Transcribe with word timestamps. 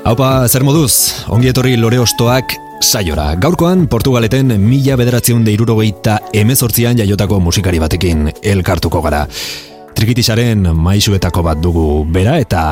Haupa, 0.00 0.48
zer 0.48 0.64
moduz, 0.64 1.26
ongi 1.28 1.50
etorri 1.50 1.74
lore 1.76 1.98
ostoak 2.00 2.54
saiora. 2.80 3.34
Gaurkoan, 3.36 3.84
Portugaleten 3.92 4.54
mila 4.62 4.96
bederatziun 4.96 5.42
deirurogeita 5.44 6.14
emezortzian 6.40 6.96
jaiotako 6.96 7.36
musikari 7.44 7.78
batekin 7.82 8.30
elkartuko 8.40 9.02
gara. 9.04 9.26
Trikitisaren 9.94 10.70
maisuetako 10.72 11.44
bat 11.44 11.60
dugu 11.60 11.84
bera 12.08 12.38
eta 12.40 12.62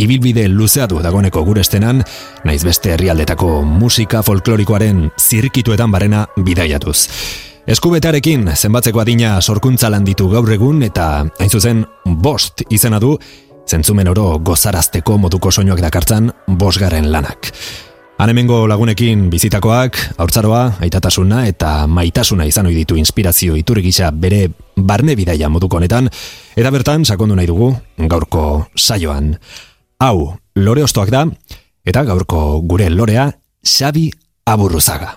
ibilbide 0.00 0.46
luzea 0.48 0.86
du 0.88 1.02
dagoneko 1.04 1.42
gure 1.44 1.60
estenan, 1.60 2.00
naiz 2.48 2.62
beste 2.64 2.94
herrialdetako 2.94 3.60
musika 3.68 4.22
folklorikoaren 4.24 5.10
zirkituetan 5.20 5.92
barena 5.92 6.24
bidaiatuz. 6.40 6.96
Eskubetarekin 7.68 8.48
zenbatzeko 8.56 9.02
adina 9.02 9.42
sorkuntza 9.42 9.90
landitu 9.92 10.30
gaur 10.32 10.48
egun 10.54 10.80
eta 10.86 11.26
hain 11.36 11.50
zuzen 11.52 11.84
bost 12.24 12.64
izena 12.72 12.96
du, 13.02 13.18
zentzumen 13.68 14.08
oro 14.08 14.38
gozarazteko 14.40 15.18
moduko 15.20 15.52
soinuak 15.52 15.82
dakartzan 15.84 16.32
bosgarren 16.48 17.10
lanak. 17.12 17.52
Hanemengo 18.18 18.64
lagunekin 18.66 19.28
bizitakoak, 19.30 19.98
haurtzaroa, 20.18 20.62
aitatasuna 20.82 21.44
eta 21.46 21.86
maitasuna 21.86 22.48
izan 22.50 22.66
ohi 22.66 22.80
ditu 22.80 22.96
inspirazio 22.98 23.54
iturri 23.54 23.84
gisa 23.84 24.10
bere 24.10 24.48
barne 24.74 25.14
bidaia 25.14 25.46
moduko 25.52 25.78
honetan, 25.78 26.10
eta 26.58 26.72
bertan 26.74 27.06
sakondu 27.06 27.38
nahi 27.38 27.46
dugu 27.46 27.70
gaurko 28.10 28.42
saioan. 28.74 29.36
Hau, 30.02 30.34
lore 30.56 30.82
ostoak 30.82 31.14
da, 31.14 31.28
eta 31.86 32.02
gaurko 32.08 32.60
gure 32.66 32.90
lorea 32.90 33.30
Xabi 33.62 34.10
Aburruzaga. 34.46 35.14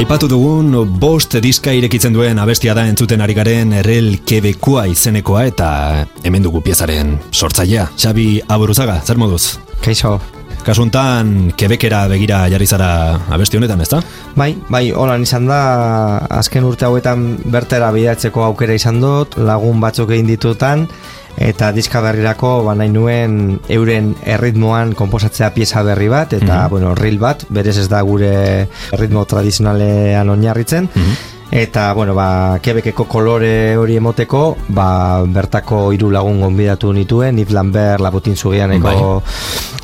Aipatu 0.00 0.30
dugun 0.32 0.72
bost 0.96 1.34
diska 1.44 1.74
irekitzen 1.76 2.14
duen 2.16 2.38
abestia 2.40 2.72
da 2.72 2.86
entzuten 2.88 3.20
ari 3.20 3.34
garen 3.36 3.74
errel 3.82 4.14
kebekua 4.24 4.86
izenekoa 4.88 5.42
eta 5.50 5.66
hemen 6.24 6.46
dugu 6.46 6.62
piezaren 6.64 7.18
sortzailea. 7.28 7.84
Xabi 8.00 8.24
Aburuzaga, 8.48 8.94
zer 9.04 9.20
moduz? 9.20 9.58
Kaixo. 9.84 10.14
Kasuntan 10.64 11.52
kebekera 11.52 12.06
begira 12.08 12.46
jarri 12.48 12.64
zara 12.64 12.88
abesti 13.28 13.60
honetan, 13.60 13.84
ezta? 13.84 14.00
Bai, 14.40 14.54
bai, 14.72 14.86
holan 14.96 15.28
izan 15.28 15.52
da, 15.52 15.60
azken 16.32 16.64
urte 16.64 16.88
hauetan 16.88 17.34
bertera 17.52 17.92
bidatzeko 17.92 18.46
aukera 18.48 18.80
izan 18.80 19.04
dut, 19.04 19.36
lagun 19.36 19.84
batzuk 19.84 20.16
egin 20.16 20.32
ditutan, 20.32 20.88
eta 21.36 21.72
diska 21.72 22.00
berrirako 22.00 22.64
ba 22.64 22.74
nahi 22.74 22.88
nuen 22.88 23.60
euren 23.68 24.14
erritmoan 24.24 24.94
konposatzea 24.94 25.52
pieza 25.54 25.82
berri 25.82 26.08
bat 26.08 26.32
eta 26.32 26.62
Mhm. 26.64 26.70
bueno, 26.70 26.94
reel 26.94 27.18
bat, 27.18 27.44
berez 27.48 27.76
ez 27.78 27.88
da 27.88 28.00
gure 28.02 28.68
ritmo 28.92 29.24
tradizionalean 29.24 30.28
oinarritzen 30.28 30.88
Mhm. 30.94 31.14
eta 31.52 31.92
bueno, 31.94 32.14
ba, 32.14 32.58
kebekeko 32.62 33.04
kolore 33.08 33.76
hori 33.76 33.96
emoteko 33.96 34.56
ba, 34.68 35.22
bertako 35.26 35.92
hiru 35.92 36.10
lagun 36.10 36.40
gonbidatu 36.40 36.92
nituen 36.92 37.38
Yves 37.38 37.52
Lambert, 37.54 38.00
Labotin 38.00 38.36
Zugianeko 38.36 39.22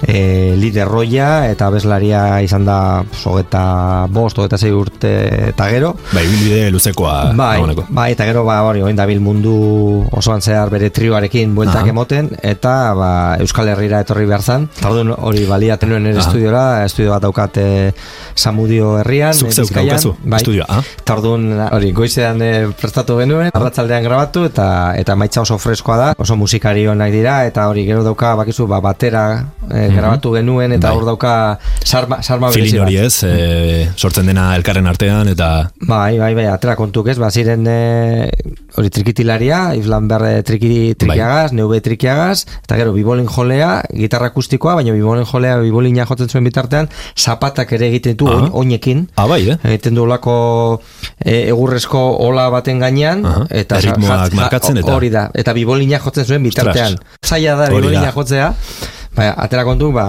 e, 0.04 0.54
lider 0.58 0.88
roia 0.88 1.46
eta 1.50 1.68
abeslaria 1.70 2.40
izan 2.44 2.66
da 2.66 3.04
hogeta 3.24 4.06
bost, 4.12 4.38
hogeta 4.38 4.58
zei 4.58 4.72
urte 4.76 5.12
eta 5.50 5.68
gero 5.72 5.94
Bai, 6.12 6.24
bilbide 6.26 6.70
luzekoa 6.74 7.32
Bai, 7.32 7.56
dagoeneko. 7.56 7.86
bai, 7.88 8.10
eta 8.12 8.26
gero 8.28 8.44
ba, 8.44 8.58
hori, 8.66 8.82
oin 8.84 8.96
dabil 8.96 9.20
mundu 9.20 9.54
osoan 10.16 10.42
zehar 10.42 10.70
bere 10.70 10.90
trioarekin 10.90 11.54
bueltak 11.56 11.82
Aha. 11.84 11.94
emoten, 11.94 12.30
eta 12.42 12.74
ba, 12.98 13.10
Euskal 13.40 13.68
Herrira 13.72 14.00
etorri 14.04 14.26
behar 14.28 14.42
zan. 14.42 14.68
Eta 14.78 14.90
orduan 14.90 15.14
hori 15.16 15.44
baliaten 15.48 15.90
nuen 15.92 16.06
ere 16.10 16.20
estudiora, 16.22 16.84
estudio 16.84 17.12
bat 17.14 17.22
daukate 17.24 17.66
Samudio 18.36 18.96
herrian, 19.00 19.34
Zuk 19.34 19.50
eh, 19.50 19.54
zeuk 19.54 19.72
daukazu, 19.74 20.14
bai. 20.22 20.40
estudioa? 20.40 20.80
Eta 21.00 21.16
orduan, 21.16 21.46
hori, 21.72 21.92
goizean 21.96 22.42
eh, 22.44 22.66
prestatu 22.80 23.18
genuen, 23.20 23.50
arratzaldean 23.54 24.04
grabatu, 24.04 24.44
eta 24.50 24.68
eta 24.98 25.16
maitza 25.16 25.42
oso 25.42 25.58
freskoa 25.58 25.96
da, 25.96 26.08
oso 26.18 26.36
musikari 26.36 26.86
honak 26.86 27.12
dira, 27.14 27.38
eta 27.48 27.68
hori, 27.70 27.86
gero 27.88 28.04
dauka, 28.06 28.34
bakizu, 28.42 28.66
ba, 28.70 28.80
batera 28.84 29.26
eh, 29.92 29.96
grabatu 29.96 30.32
genuen, 30.34 30.72
eta 30.76 30.88
Bai. 30.90 30.96
hor 30.98 31.04
dauka 31.08 31.58
sarma, 31.84 32.22
sarma 32.22 32.50
Filin 32.52 32.80
hori 32.82 32.96
ez, 32.98 33.22
e, 33.24 33.88
sortzen 33.96 34.26
dena 34.26 34.54
elkarren 34.56 34.86
artean 34.86 35.28
eta 35.28 35.70
Bai, 35.86 36.18
bai, 36.18 36.34
bai, 36.34 36.46
atera 36.52 36.76
kontuk 36.76 37.08
ez, 37.08 37.18
ba, 37.18 37.30
ziren 37.30 37.66
e, 37.66 38.30
hori 38.76 38.90
trikitilaria, 38.90 39.74
Iflan 39.78 40.08
berre 40.08 40.42
triki, 40.46 40.94
trikiagaz, 40.98 41.50
Bai. 41.50 41.56
neube 41.60 41.80
trikiagaz, 41.80 42.44
eta 42.64 42.76
gero 42.76 42.92
bibolin 42.92 43.26
jolea, 43.30 43.82
gitarra 43.94 44.30
akustikoa, 44.32 44.74
baina 44.80 44.92
bibolin 44.92 45.24
jolea, 45.26 45.56
bibolina 45.62 46.06
jotzen 46.06 46.28
zuen 46.28 46.44
bitartean, 46.44 46.88
zapatak 47.16 47.72
ere 47.72 47.88
egiten 47.88 48.16
du, 48.16 48.28
oin- 48.28 48.50
oinekin, 48.52 49.06
Ah, 49.16 49.26
bai, 49.26 49.42
eh? 49.50 49.56
egiten 49.64 49.94
du 49.94 50.02
olako 50.04 50.80
e, 51.18 51.48
egurrezko 51.48 52.00
ola 52.26 52.48
baten 52.50 52.80
gainean, 52.80 53.24
Aha. 53.26 53.46
eta 53.50 53.78
Erritmoak 53.78 54.32
markatzen 54.34 54.76
eta- 54.82 54.94
hori 54.96 55.10
da, 55.10 55.30
eta 55.34 55.52
bibolina 55.56 55.98
jotzen 56.02 56.24
zuen 56.26 56.42
bitartean. 56.42 56.98
Zaila 57.24 57.56
da. 57.56 57.68
bibolina 57.72 58.12
jotzea, 58.12 58.52
Ba, 59.16 59.30
atera 59.40 59.62
kontu, 59.64 59.90
ba, 59.96 60.04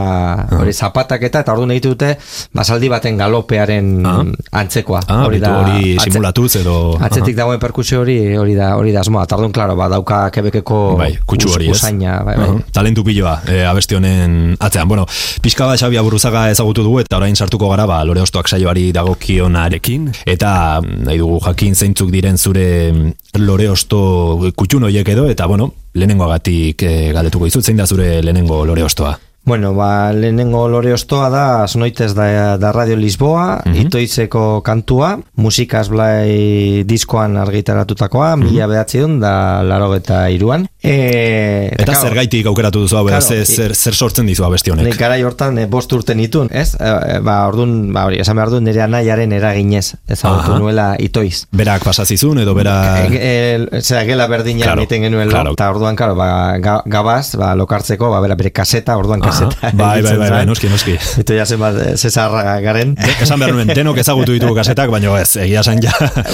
hori 0.60 0.74
zapatak 0.76 1.22
eta, 1.30 1.40
eta 1.46 1.54
orduan 1.56 1.72
egite 1.72 1.88
dute, 1.94 2.10
basaldi 2.54 2.90
baten 2.92 3.16
galopearen 3.18 4.06
Ah. 4.06 4.18
antzekoa. 4.62 5.00
Ah, 5.08 5.22
hori 5.26 5.40
betu 5.40 5.52
hori 5.54 5.94
simulatuz 6.04 6.50
edo... 6.60 6.76
Atzetik 7.00 7.36
dagoen 7.38 7.60
perkusio 7.60 8.02
hori, 8.02 8.18
hori 8.36 8.56
da, 8.58 8.74
hori 8.76 8.92
da 8.92 9.00
asmoa. 9.06 9.26
Tardun, 9.26 9.54
klaro, 9.56 9.76
ba, 9.80 9.88
dauka 9.88 10.26
kebekeko 10.36 10.98
Bai, 11.00 11.14
kutsu 11.26 11.48
us- 11.48 11.56
hori, 11.56 11.70
ez? 11.72 11.78
usaina, 11.78 12.18
bai, 12.28 12.36
bai. 12.36 12.50
Aha, 12.50 12.60
Talentu 12.76 13.04
piloa, 13.08 13.38
e, 13.48 13.64
abesti 13.66 13.96
honen 13.96 14.58
atzean. 14.60 14.88
Bueno, 14.92 15.06
pixka 15.42 15.66
bat 15.66 15.80
Xabi 15.80 15.96
Aburruzaga 15.98 16.50
ezagutu 16.52 16.84
dugu 16.84 17.00
eta 17.06 17.18
orain 17.18 17.36
sartuko 17.36 17.70
gara 17.72 17.86
ba, 17.88 18.04
lore 18.04 18.22
ostoak 18.28 18.48
saioari 18.52 18.92
dagokionarekin 18.92 20.12
eta 20.26 20.82
nahi 20.84 21.18
dugu 21.18 21.40
jakin 21.46 21.76
zeintzuk 21.76 22.12
diren 22.12 22.38
zure 22.38 22.68
mm, 22.92 23.12
lore 23.46 23.70
osto 23.70 24.52
kutxun 24.58 24.84
hoiek 24.90 25.08
edo 25.16 25.28
eta 25.32 25.46
bueno, 25.48 25.72
lehenengoagatik 25.94 26.84
e, 26.84 26.92
galdetuko 27.16 27.46
dizut 27.46 27.66
zein 27.66 27.78
da 27.78 27.88
zure 27.88 28.22
lehenengo 28.22 28.66
lore 28.66 28.84
ostoa. 28.84 29.18
Bueno, 29.48 29.74
ba, 29.74 30.12
lehenengo 30.12 30.68
lore 30.68 30.92
ostoa 30.92 31.30
da, 31.32 31.68
sonoitez 31.72 32.12
da, 32.14 32.58
da 32.60 32.72
Radio 32.74 32.98
Lisboa, 33.00 33.62
Mhm. 33.66 33.78
itoizeko 33.86 34.62
kantua, 34.62 35.20
musikaz 35.40 35.88
blai 35.88 36.84
diskoan 36.84 37.38
argitaratutakoa, 37.38 38.36
Mhm. 38.36 38.44
mila 38.44 38.68
behatzion 38.68 39.22
da 39.22 39.64
laro 39.64 39.96
eta 39.96 40.30
iruan. 40.30 40.68
E, 40.84 41.70
Eta 41.72 41.94
claro, 41.94 42.02
zergaitik 42.10 42.46
aukeratu 42.46 42.82
duzu 42.82 42.98
hau, 42.98 43.08
zer, 43.22 43.46
zer, 43.46 43.74
zer 43.74 43.94
sortzen 43.96 44.26
dizu 44.28 44.44
abesti 44.44 44.70
honek? 44.72 44.84
Nik 44.86 44.98
gara 45.00 45.16
hortan 45.26 45.58
e, 45.60 45.66
bost 45.66 45.94
urte 45.94 46.14
nitun, 46.14 46.50
ez? 46.52 46.76
E, 46.76 47.20
ba, 47.24 47.48
orduan, 47.48 47.94
ba, 47.94 48.04
hori, 48.06 48.20
esan 48.20 48.36
behar 48.36 48.50
du, 48.50 48.60
nire 48.60 48.82
anaiaren 48.82 49.32
eraginez, 49.32 49.96
ezagutu 50.10 50.60
nuela 50.60 50.96
itoiz. 51.00 51.46
Berak 51.52 51.86
pasazizun 51.86 52.40
edo 52.40 52.54
bera... 52.54 53.06
E, 53.08 53.68
e, 53.72 53.82
zera, 53.82 54.04
gela 54.04 54.28
berdina 54.28 54.66
Claro, 54.66 54.82
egiten 54.82 55.04
genuen 55.04 55.30
claro. 55.30 55.54
eta 55.54 55.70
orduan, 55.72 55.96
karo, 55.96 56.16
ba, 56.16 56.58
ga, 56.60 56.82
gabaz, 56.86 57.36
ba, 57.38 57.56
lokartzeko, 57.56 58.10
ba, 58.12 58.20
bera, 58.20 58.36
bere 58.36 58.52
kaseta, 58.52 58.98
orduan 58.98 59.24
Aha. 59.24 59.37
Kaseta. 59.40 59.72
Bai, 59.78 60.02
bai, 60.02 60.18
bai, 60.18 60.30
bai, 60.36 60.44
noski, 60.50 60.70
noski. 60.72 60.98
Eta 61.24 61.34
ja 61.38 61.46
zenbat, 61.46 61.76
eh, 61.86 61.96
Cesar 61.98 62.32
garen. 62.64 62.94
De- 62.96 63.16
Esan 63.22 63.40
behar 63.40 63.54
nuen, 63.56 63.68
denok 63.74 63.98
ezagutu 64.04 64.34
ditugu 64.36 64.56
kasetak, 64.60 64.90
baina 64.94 65.16
ez, 65.22 65.36
egia 65.46 65.62
esan 65.66 65.82
ja, 65.84 65.92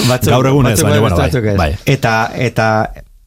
Batzuk- 0.08 0.30
gaur 0.34 0.46
egun 0.52 0.66
ez, 0.72 0.78
baina 0.82 1.00
bai, 1.00 1.00
bueno, 1.08 1.16
bai, 1.16 1.56
bai. 1.56 1.70
Eta, 1.86 2.14
eta 2.34 2.68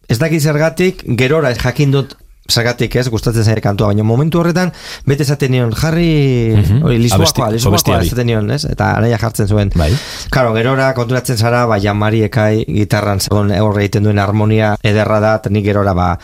ez 0.10 0.18
dakit 0.20 0.42
zergatik, 0.42 1.04
gerora 1.20 1.54
jakin 1.56 1.92
dut 1.92 2.16
zergatik 2.52 2.96
ez, 2.96 3.08
gustatzen 3.10 3.44
zaire 3.44 3.62
kantua, 3.62 3.88
baina 3.88 4.04
momentu 4.04 4.40
horretan, 4.40 4.72
bete 5.06 5.24
esaten 5.24 5.52
nion, 5.52 5.72
jarri, 5.74 6.54
Mhm. 6.56 6.84
hori, 6.84 6.96
Abesti- 6.96 7.02
Lisboakoa, 7.04 7.52
Lisboakoa 7.52 7.76
abestiari. 7.78 8.08
esaten 8.08 8.28
nion, 8.28 8.52
ez, 8.52 8.66
eta 8.66 8.92
araia 8.98 9.18
jartzen 9.18 9.48
zuen. 9.48 9.72
Bai. 9.76 9.92
Karo, 10.32 10.54
gerora 10.54 10.94
konturatzen 10.94 11.38
zara, 11.38 11.66
ba, 11.66 11.78
Jan-Mari 11.80 12.24
ekai 12.24 12.66
gitarran 12.68 13.20
zegoen 13.20 13.52
horre 13.62 13.84
egiten 13.84 14.04
duen 14.04 14.20
harmonia 14.20 14.76
ederra 14.84 15.20
da, 15.20 15.36
eta 15.36 15.50
nik 15.50 15.66
gerora, 15.66 15.94
ba, 15.94 16.18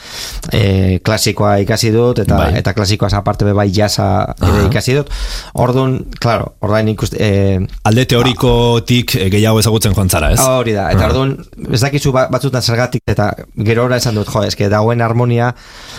e, 0.52 1.00
klasikoa 1.04 1.60
ikasi 1.60 1.92
dut, 1.92 2.20
eta 2.20 2.38
Bai. 2.38 2.54
eta 2.58 2.74
klasikoa 2.74 3.10
aparte 3.14 3.46
be 3.46 3.54
bai 3.54 3.70
jasa 3.72 4.36
ere 4.42 4.52
Aha. 4.64 4.68
ikasi 4.70 4.94
dut. 4.96 5.10
Orduan, 5.54 6.06
claro, 6.20 6.56
ordain 6.62 6.88
ikuste, 6.90 7.18
e, 7.20 7.68
Alde 7.84 8.06
teorikotik 8.06 9.16
eh, 9.16 9.30
gehiago 9.30 9.60
ezagutzen 9.60 9.94
joan 9.94 10.10
zara, 10.10 10.32
ez? 10.34 10.40
Hori 10.40 10.74
da, 10.74 10.90
eta 10.92 11.04
Ah. 11.06 11.10
orduan, 11.10 11.38
ez 11.72 11.82
dakizu 11.82 12.12
ba- 12.12 12.28
batzutan 12.32 12.62
zergatik, 12.62 13.02
eta 13.06 13.32
gerora 13.56 13.98
esan 13.98 14.16
dut, 14.16 14.28
jo, 14.28 14.44
eske 14.44 14.70
dagoen 14.70 15.02
harmonia 15.02 15.54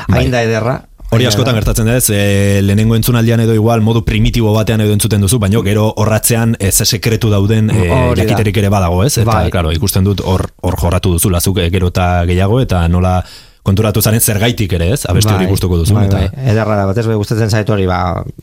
Bai. 0.08 0.13
Hain 0.16 0.30
da 0.34 0.42
ederra. 0.42 0.82
Hori 1.14 1.26
askotan 1.28 1.54
gertatzen 1.54 1.86
da 1.86 1.94
ez, 2.00 2.08
e, 2.10 2.60
lehenengo 2.64 2.96
entzunaldian 2.96 3.38
edo 3.44 3.54
igual 3.54 3.82
modu 3.86 4.00
primitibo 4.04 4.50
batean 4.56 4.80
edo 4.82 4.92
entzuten 4.96 5.20
duzu, 5.22 5.38
baina 5.38 5.60
gero 5.62 5.92
horratzean 6.02 6.56
ez 6.58 6.74
sekretu 6.82 7.30
dauden 7.30 7.70
e, 7.70 7.84
jakiterik 8.18 8.56
ere 8.56 8.68
badago, 8.72 9.04
ez? 9.04 9.18
Eta, 9.18 9.30
Bai. 9.30 9.50
claro, 9.54 9.70
ikusten 9.70 10.02
dut 10.04 10.24
hor 10.24 10.48
hor 10.62 10.76
jorratu 10.80 11.12
duzu 11.14 11.30
lazuk 11.30 11.58
e, 11.62 11.68
gero 11.70 11.92
eta 11.92 12.24
gehiago, 12.26 12.58
eta 12.64 12.88
nola 12.88 13.20
konturatu 13.64 14.02
zaren 14.02 14.20
zergaitik 14.20 14.72
ere, 14.76 14.90
ez? 14.92 15.04
Abesti 15.08 15.30
hori 15.32 15.46
Bai, 15.46 15.52
gustuko 15.54 15.78
duzu. 15.80 15.94
bai, 15.94 16.06
eta, 16.08 16.18
bai, 16.24 16.48
ederra 16.52 16.74
da, 16.76 16.86
batez 16.90 17.06
gustatzen 17.06 17.50
zait 17.50 17.70
hori, 17.70 17.86
ba, 17.86 18.00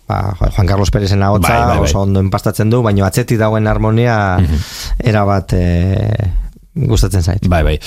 ba, 0.08 0.22
Juan 0.40 0.68
Carlos 0.68 0.90
Perezen 0.92 1.22
ahotsa 1.24 1.50
Bai, 1.52 1.66
bai, 1.66 1.78
bai. 1.82 1.90
oso 1.90 2.00
ondo 2.06 2.24
enpastatzen 2.24 2.70
du, 2.72 2.80
baina 2.82 3.06
atzetik 3.06 3.38
dagoen 3.42 3.68
harmonia 3.68 4.16
erabat 5.04 5.54
e, 5.54 5.66
gustatzen 6.76 7.24
zait. 7.24 7.48
Bai, 7.48 7.64
bai. 7.64 7.80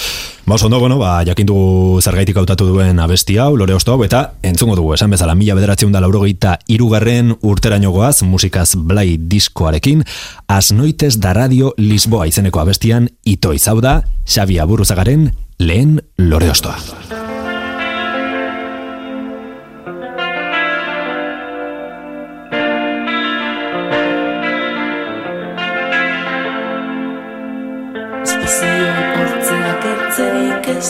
Ba, 0.44 0.54
oso 0.54 0.66
ondo, 0.66 0.80
bueno, 0.80 0.98
ba, 0.98 1.22
jakin 1.24 1.46
dugu 1.48 2.00
zergaitik 2.02 2.36
hautatu 2.36 2.66
duen 2.68 3.00
abesti 3.00 3.38
hau, 3.38 3.56
lore 3.56 3.74
osto 3.74 3.94
hau, 3.94 4.04
eta 4.04 4.34
entzungo 4.42 4.76
dugu, 4.76 4.94
esan 4.94 5.10
bezala, 5.10 5.34
mila 5.34 5.56
bederatzeun 5.56 5.92
da 5.92 6.02
laurogeita 6.04 6.58
irugarren 6.68 7.34
urteraino 7.40 7.92
goaz, 7.94 8.22
musikaz 8.22 8.74
blai 8.76 9.16
diskoarekin, 9.18 10.04
As 10.48 10.72
noites 10.72 11.18
da 11.20 11.32
radio 11.32 11.72
Lisboa 11.78 12.26
izeneko 12.28 12.60
abestian, 12.60 13.08
ito 13.24 13.54
izau 13.56 13.80
da, 13.80 14.02
Xabi 14.28 14.60
Aburuzagaren 14.60 15.30
lehen 15.58 16.00
lore 16.18 16.50
ostoa. 16.50 16.76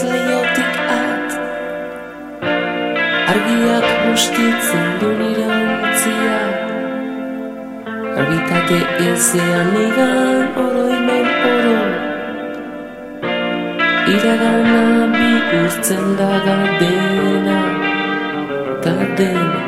Leiotik 0.03 0.75
at. 0.99 1.31
Argiak 3.33 3.87
bustitzen 4.05 4.89
du 5.01 5.11
nire 5.21 5.47
ontzia. 5.59 6.41
Argitate 8.21 8.81
ezean 9.11 9.69
negan 9.75 10.47
oroimen 10.65 11.29
oro. 11.53 11.79
Iragana 14.05 14.85
bihurtzen 15.13 16.07
da 16.19 16.33
gardena 16.47 17.61
Gardena 18.85 19.63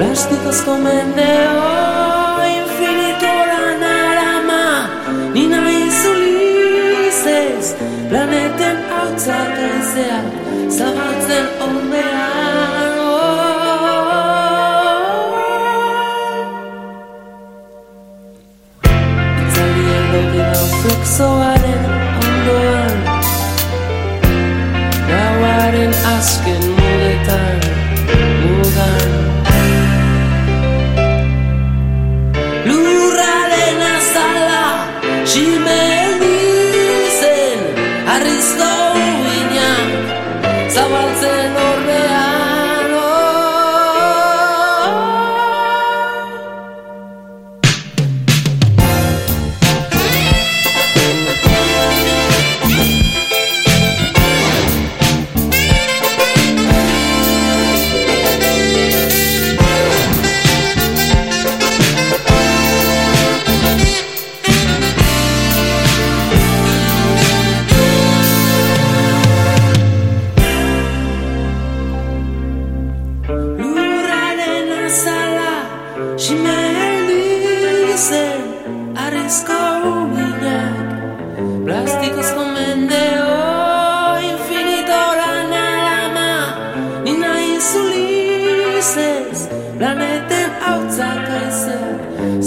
Plastikozko 0.00 0.78
mendeo 0.78 1.64
Infinitora 2.58 3.64
narama 3.82 4.64
Nina 5.34 5.60
izulizez 5.70 7.66
Planeten 8.08 8.76
hautzak 8.94 9.58
aizeak 9.66 10.26
Zabaltzen 10.78 11.46
ondean 11.66 12.96
oh. 12.96 13.10
Itzalien 19.44 20.04
lote 20.14 20.42
da 20.52 21.49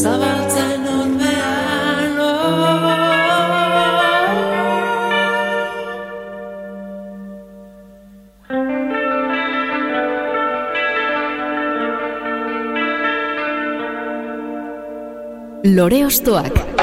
Zabaltzen 0.03 0.83
onbean 0.99 2.17
oh. 2.19 2.43
Lore 15.63 16.05
Ostoak. 16.05 16.82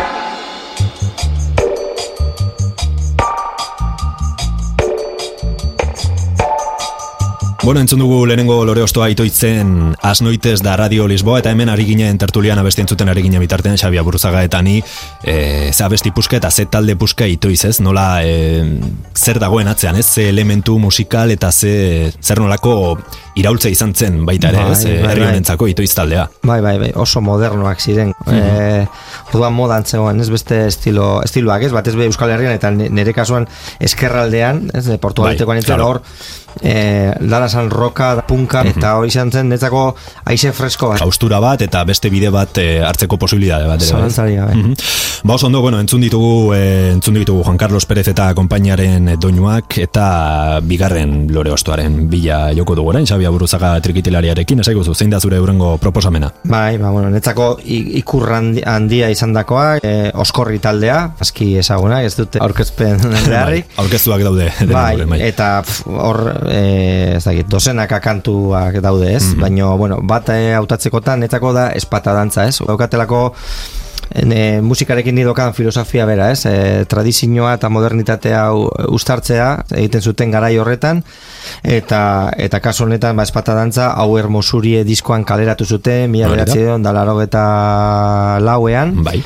Bueno, 7.62 7.82
entzun 7.82 7.98
dugu 8.00 8.24
lehenengo 8.24 8.62
lore 8.64 8.80
ostoa 8.80 9.10
itoitzen 9.12 9.92
asnoitez 10.00 10.62
da 10.64 10.78
Radio 10.80 11.04
Lisboa, 11.06 11.42
eta 11.42 11.50
hemen 11.52 11.68
ari 11.68 11.84
ginen 11.84 12.16
tertulian 12.18 12.56
abesti 12.58 12.80
entzuten 12.80 13.10
ari 13.12 13.20
ginen 13.26 13.42
bitartean 13.44 13.76
Xabi 13.76 14.00
Aburuzaga 14.00 14.40
eta 14.46 14.62
ni 14.64 14.78
e, 15.22 15.68
ze 15.70 15.84
abesti 15.84 16.10
puska 16.10 16.38
eta 16.38 16.50
ze 16.50 16.64
talde 16.72 16.96
puska 16.96 17.28
itoiz, 17.28 17.66
ez? 17.68 17.82
Nola 17.84 18.24
e, 18.24 18.64
zer 19.12 19.38
dagoen 19.38 19.68
atzean, 19.68 20.00
ez? 20.00 20.06
Ze 20.08 20.30
elementu 20.30 20.78
musikal 20.80 21.30
eta 21.36 21.52
ze 21.52 22.14
zer 22.22 22.40
nolako 22.40 22.96
iraultza 23.36 23.68
izan 23.68 23.92
zen 23.94 24.24
baita 24.24 24.54
ere, 24.54 24.64
Bai, 24.64 24.72
ez? 24.72 24.84
E, 24.86 24.96
bai, 24.96 25.10
herri 25.12 25.26
bai. 25.26 25.30
honentzako 25.34 25.68
itoiz 25.68 25.92
taldea. 25.94 26.30
Bai, 26.42 26.62
bai, 26.64 26.78
bai, 26.80 26.92
oso 26.96 27.20
modernoak 27.20 27.84
ziren. 27.84 28.14
Eh, 28.26 28.86
orduan 29.34 29.52
modan 29.52 29.84
zegoen, 29.84 30.20
ez 30.20 30.30
beste 30.32 30.64
estilo, 30.66 31.20
estiloak, 31.28 31.68
ez? 31.68 31.74
Batez 31.76 31.92
be 31.94 32.08
Euskal 32.08 32.32
Herrian 32.32 32.56
eta 32.56 32.72
nire 32.72 33.12
kasuan 33.12 33.44
eskerraldean, 33.78 34.70
ez? 34.72 34.88
Portugaletekoan 34.96 35.60
Bai, 35.60 35.80
hor 35.84 36.00
e, 36.62 37.12
dara 37.20 37.48
zan 37.48 37.70
roka, 37.70 38.24
punka, 38.28 38.62
eta 38.66 38.96
hori 38.98 39.08
izan 39.08 39.30
zen, 39.32 39.48
netzako 39.48 39.94
aize 40.24 40.52
fresko 40.52 40.88
bat. 40.94 41.00
Haustura 41.02 41.40
bat 41.40 41.62
eta 41.62 41.82
beste 41.84 42.10
bide 42.10 42.30
bat 42.30 42.58
eh, 42.58 42.80
hartzeko 42.84 43.16
posibilitate 43.18 43.66
bat 43.68 43.80
ere. 43.82 43.90
bai? 43.92 44.00
Zalantzari 44.00 44.36
gabe. 44.36 44.54
Mhm. 44.54 44.74
Ba 45.24 45.34
oso 45.34 45.46
ondo, 45.46 45.60
bueno, 45.60 45.80
entzun 45.80 46.00
ditugu, 46.00 46.54
eh, 46.54 46.90
entzun 46.94 47.14
ditugu 47.14 47.42
Juan 47.44 47.58
Carlos 47.58 47.84
Pérez 47.86 48.06
eta 48.08 48.32
konpainaren 48.34 49.16
doinuak 49.20 49.76
eta 49.78 50.60
bigarren 50.64 51.26
lore 51.32 51.50
ostoaren 51.52 52.08
bila 52.10 52.52
joko 52.56 52.74
dugu 52.74 52.88
orain, 52.94 53.06
Xabi 53.06 53.26
Aburuzaga 53.28 53.74
trikitilariarekin, 53.84 54.60
esaiguzu, 54.64 54.94
zein 54.94 55.10
da 55.10 55.20
zure 55.20 55.36
eurengo 55.36 55.76
proposamena? 55.78 56.32
Bai, 56.44 56.78
ba, 56.78 56.90
bueno, 56.90 57.10
netzako 57.10 57.58
ikur 57.64 58.30
handi- 58.32 58.64
handia 58.66 59.10
izan 59.10 59.32
dakoa, 59.36 59.76
e, 59.82 60.10
oskorri 60.14 60.58
taldea, 60.58 61.12
aski 61.20 61.56
ezaguna, 61.60 62.02
ez 62.02 62.14
dute 62.16 62.40
aurkezpen 62.40 62.96
beharrik. 63.28 63.68
Bai, 63.76 63.84
aurkeztuak 63.84 64.22
daude. 64.24 64.48
Bai, 64.70 65.04
bai. 65.04 65.20
eta 65.28 65.62
hor, 65.86 66.20
e, 66.48 67.16
ez 67.16 67.24
dakit, 67.24 67.48
dozenaka 67.50 68.00
kantuak 68.00 68.80
daude, 68.80 69.14
ez? 69.16 69.34
Mhm. 69.34 69.40
Baina, 69.40 69.74
bueno, 69.76 70.00
bat 70.02 70.28
e, 70.32 70.54
hautatzekotan, 70.54 71.20
netzako 71.20 71.52
da 71.56 71.70
espata 71.76 72.14
dantza, 72.16 72.46
ez? 72.48 72.58
Daukatelako 72.66 73.30
e, 74.14 74.60
musikarekin 74.60 75.14
nidokan 75.14 75.54
filosofia 75.54 76.06
bera, 76.06 76.30
ez? 76.34 76.44
E, 76.46 76.84
tradizioa 76.90 77.54
eta 77.58 77.70
modernitatea 77.72 78.42
uztartzea 78.90 79.48
egiten 79.70 80.02
zuten 80.02 80.34
garai 80.34 80.56
horretan 80.58 81.02
eta 81.62 82.02
eta 82.36 82.60
kasu 82.60 82.84
honetan 82.84 83.16
ba 83.16 83.26
espata 83.26 83.54
dantza 83.54 83.92
hau 83.92 84.16
hermosurie 84.18 84.84
diskoan 84.84 85.24
kaleratu 85.24 85.64
zuten 85.64 86.10
mila 86.10 86.28
Hori 86.28 86.38
da. 86.38 86.44
bederatziehun 86.44 86.86
eta 86.86 86.94
laurogeita 86.96 87.44
lauean 88.44 88.96
Bai. 89.04 89.22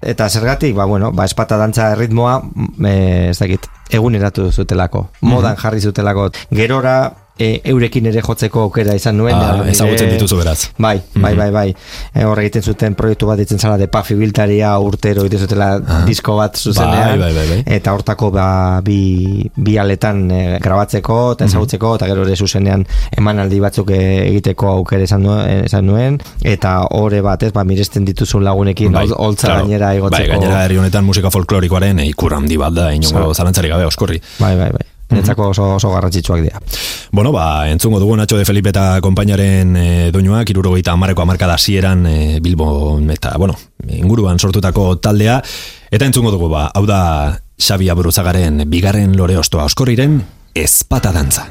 Eta 0.00 0.28
zergatik, 0.28 0.74
ba, 0.76 0.84
bueno, 0.84 1.12
ba, 1.12 1.24
espata 1.24 1.56
dantza 1.56 1.92
erritmoa, 1.92 2.42
mm, 2.42 2.86
e, 2.86 3.28
ez 3.30 3.38
dakit, 3.38 3.66
eguneratu 3.90 4.50
zutelako, 4.52 5.08
modan 5.20 5.52
Mhm. 5.54 5.60
jarri 5.62 5.80
zutelako. 5.80 6.30
Gerora, 6.50 7.12
e, 7.38 7.60
eurekin 7.64 8.06
ere 8.10 8.20
jotzeko 8.20 8.60
aukera 8.66 8.94
izan 8.94 9.16
nuen. 9.16 9.34
Ah, 9.34 9.56
da, 9.62 9.68
ezagutzen 9.70 10.10
dituzu 10.10 10.36
beraz. 10.36 10.70
Bai, 10.78 11.00
bai, 11.14 11.32
Mhm. 11.34 11.38
bai, 11.38 11.50
bai. 11.50 11.74
E, 12.14 12.24
hor 12.24 12.38
egiten 12.40 12.62
zuten 12.62 12.94
proiektu 12.94 13.26
bat 13.26 13.38
ditzen 13.38 13.58
zala 13.58 13.76
de 13.78 13.86
Pafi 13.88 14.14
Biltaria 14.14 14.72
urtero 14.78 15.22
egiten 15.22 15.38
zutela 15.46 15.80
Ah. 15.86 16.04
disko 16.06 16.36
bat 16.36 16.56
zuzenean. 16.56 17.18
Bai, 17.18 17.18
bai, 17.18 17.32
bai, 17.34 17.46
bai. 17.48 17.62
Eta 17.78 17.92
hortako 17.94 18.30
ba, 18.32 18.80
bi, 18.82 19.48
bi 19.56 19.76
aletan 19.78 20.30
e, 20.30 20.58
grabatzeko 20.60 21.18
Mhm. 21.28 21.32
eta 21.32 21.44
ezagutzeko, 21.44 21.94
eta 21.96 22.06
gero 22.06 22.22
ere 22.26 22.36
zuzenean 22.36 22.84
emanaldi 23.16 23.60
batzuk 23.60 23.90
e, 23.90 24.28
egiteko 24.28 24.68
aukera 24.68 25.04
izan 25.04 25.22
nuen, 25.22 25.64
izan 25.64 25.86
nuen 25.86 26.20
eta 26.42 26.86
horre 26.90 27.20
bat, 27.22 27.42
ez, 27.42 27.52
ba, 27.52 27.64
miresten 27.64 28.04
dituzun 28.04 28.44
lagunekin, 28.44 28.92
bai, 28.92 29.06
holtza 29.14 29.46
claro. 29.46 29.60
gainera 29.62 29.94
igotzeko. 29.94 30.18
Bai, 30.28 30.28
gainera 30.38 30.64
herri 30.64 30.76
honetan 30.78 31.04
musika 31.04 31.30
folklorikoaren 31.30 32.00
ikur 32.00 32.34
handi 32.34 32.56
bat 32.56 32.72
da, 32.72 32.92
inongo 32.92 33.32
zalantzari 33.34 33.68
gabe, 33.68 33.84
oskorri. 33.86 34.20
Bai, 34.38 34.56
bai, 34.56 34.70
bai. 34.72 34.86
Netzako 35.08 35.48
oso, 35.54 35.74
oso 35.76 35.90
garrantzitsuak 35.92 36.42
dira. 36.44 36.60
Bueno, 37.10 37.32
ba, 37.32 37.68
entzungo 37.70 38.00
dugu 38.00 38.16
Nacho 38.16 38.36
de 38.36 38.44
Felipe 38.44 38.68
eta 38.74 39.00
konpainaren 39.00 39.76
e, 39.76 39.88
doinuak, 40.12 40.50
irurogeita 40.52 40.92
amareko 40.92 41.24
amarkada 41.24 41.54
hasieran 41.56 42.04
e, 42.06 42.40
Bilbon 42.44 43.08
eta, 43.14 43.36
bueno, 43.38 43.56
inguruan 43.88 44.38
sortutako 44.38 44.98
taldea, 45.00 45.40
eta 45.90 46.04
entzungo 46.04 46.34
dugu, 46.34 46.50
ba, 46.52 46.66
hau 46.74 46.84
da 46.86 47.00
Xabi 47.58 47.88
Aburuzagaren 47.88 48.66
bigarren 48.68 49.16
lore 49.16 49.38
ostoa 49.40 49.64
oskorriren 49.64 50.20
ezpata 50.54 51.12
dantza. 51.12 51.48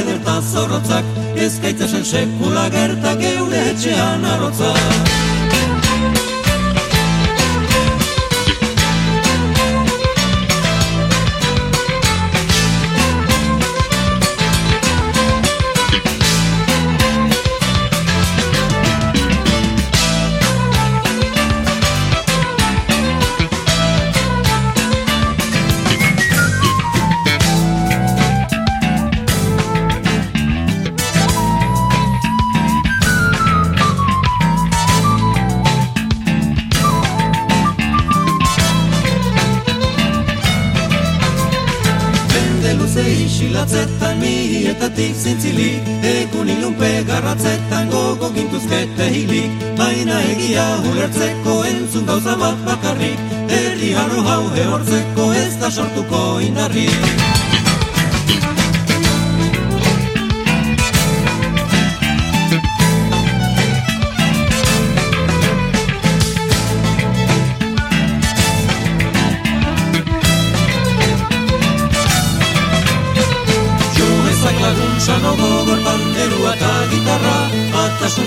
Ederta 0.00 0.40
zorrotzak 0.52 1.04
Ez 1.46 1.52
gaitzesen 1.62 2.04
sekula 2.04 2.66
gertak 2.74 3.22
eure 3.34 3.62
etxean 3.74 4.26
arrotzak 4.34 5.33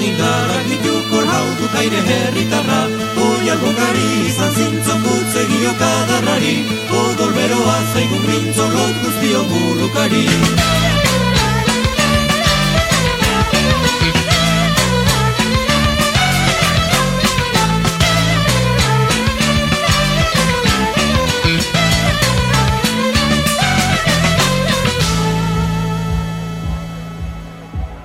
indarrak 0.09 0.65
ditu 0.69 0.95
kor 1.09 1.25
hau 1.33 1.45
dukaire 1.59 2.01
herritarra 2.09 2.79
Oi 3.27 3.49
albogari 3.53 4.07
izan 4.29 4.51
zintzon 4.57 5.03
kutzegio 5.05 5.73
kadarrari 5.81 6.55
Odol 7.03 7.31
beroa 7.37 7.77
zaigun 7.93 8.27
gintzo 8.31 8.69
lot 8.75 9.03
guztio 9.03 9.43
burrukari 9.51 10.25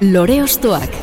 Lore 0.02 0.42
ostoak. 0.42 1.01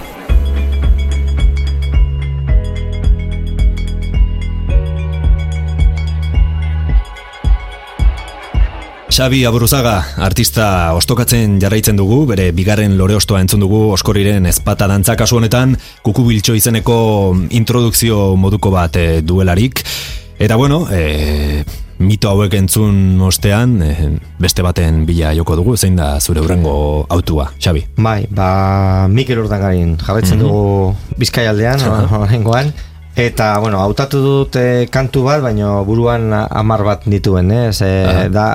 Xabi 9.19 9.41
Aburuzaga, 9.43 9.97
artista 10.23 10.93
ostokatzen 10.95 11.57
jarraitzen 11.59 11.97
dugu, 11.99 12.21
bere 12.29 12.53
bigarren 12.55 12.93
lore 12.95 13.17
ostoa 13.19 13.41
entzun 13.43 13.59
dugu 13.59 13.81
oskoriren 13.91 14.45
ezpata 14.47 14.87
dantza 14.87 15.17
kasu 15.19 15.41
honetan, 15.41 15.73
kukubiltxo 16.07 16.55
izeneko 16.55 16.95
introdukzio 17.51 18.37
moduko 18.39 18.71
bat 18.71 18.95
e, 18.95 19.03
duelarik. 19.19 19.83
Eta 20.39 20.55
bueno, 20.55 20.85
e, 20.87 21.65
mito 21.99 22.31
hauek 22.31 22.55
entzun 22.61 23.19
ostean, 23.27 23.75
e, 23.83 24.07
beste 24.39 24.63
baten 24.63 25.03
bila 25.03 25.35
joko 25.35 25.59
dugu, 25.59 25.75
zein 25.75 25.99
da 25.99 26.13
zure 26.23 26.39
urrengo 26.39 26.77
autua, 27.11 27.51
Xabi? 27.59 27.83
Bai, 27.99 28.23
ba, 28.31 29.09
Mikel 29.11 29.43
Urdangarin 29.43 29.97
jarraitzen 29.99 30.39
Mhm. 30.39 30.47
dugu 30.47 30.95
Bizkaialdean, 31.19 31.83
horrengoan. 32.07 32.71
Eta, 33.19 33.51
bueno, 33.59 33.83
hautatu 33.83 34.23
dut 34.23 34.55
eh, 34.55 34.87
kantu 34.87 35.27
bat, 35.27 35.43
baina 35.43 35.81
buruan 35.83 36.31
amar 36.31 36.87
bat 36.87 37.03
dituen? 37.03 37.51
Ze, 37.73 38.05
Aha. 38.07 38.27
da, 38.31 38.51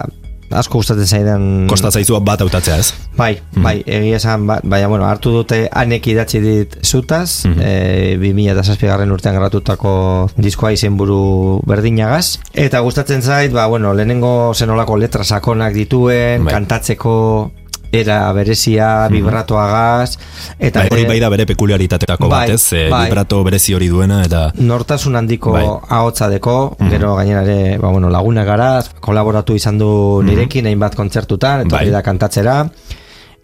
asko 0.50 0.78
gustatzen 0.78 1.06
zaidan... 1.06 1.66
Kosta 1.70 1.90
zaizua 1.90 2.20
bat 2.20 2.40
hautatzea 2.44 2.76
ez? 2.78 2.92
Bai, 3.16 3.38
bai, 3.56 3.76
egia 3.86 4.16
esan, 4.16 4.46
ba, 4.46 4.58
baina, 4.62 4.88
bueno, 4.90 5.06
hartu 5.06 5.30
dute 5.30 5.68
anek 5.72 6.06
idatzi 6.12 6.40
dit 6.40 6.76
zutaz, 6.84 7.44
mm 7.46 7.54
Mhm. 7.54 8.20
2007 8.20 8.86
garren 8.86 9.12
urtean 9.12 9.34
gratutako 9.36 10.30
diskoa 10.36 10.72
izenburu 10.72 11.60
berdinagaz. 11.66 12.38
Eta 12.52 12.80
gustatzen 12.80 13.22
zait, 13.22 13.52
ba, 13.52 13.66
bueno, 13.66 13.94
lehenengo 13.94 14.52
zenolako 14.54 14.96
letra 14.96 15.24
sakonak 15.24 15.72
dituen, 15.74 16.44
Bai. 16.44 16.54
kantatzeko 16.54 17.52
era 17.94 18.18
berezia, 18.36 19.08
vibratoagaz, 19.12 20.16
eta 20.58 20.82
Bai, 20.84 20.88
hori 20.92 21.04
bai 21.08 21.18
da 21.22 21.30
bere 21.32 21.46
pekuliaritateko 21.46 22.28
Bai, 22.28 22.48
bat 22.48 22.54
ez? 22.56 22.62
E, 22.72 22.88
bai. 22.90 23.04
Vibrato 23.08 23.42
berezi 23.46 23.76
hori 23.76 23.88
duena 23.92 24.22
eta... 24.24 24.48
nortasun 24.58 25.16
handiko 25.20 25.54
Bai. 25.56 25.64
ahotsa 25.98 26.28
deko, 26.32 26.58
gero 26.90 27.14
gainera 27.18 27.44
ere, 27.46 27.78
ba, 27.78 27.92
bueno, 27.94 28.10
laguna 28.10 28.44
gara, 28.44 28.82
kolaboratu 29.00 29.56
izan 29.58 29.78
du 29.78 29.88
nirekin 30.26 30.66
hainbat 30.70 30.98
kontzertutan, 30.98 31.66
eta 31.66 31.78
Bai. 31.78 31.88
da 31.94 32.02
kantatzera, 32.02 32.58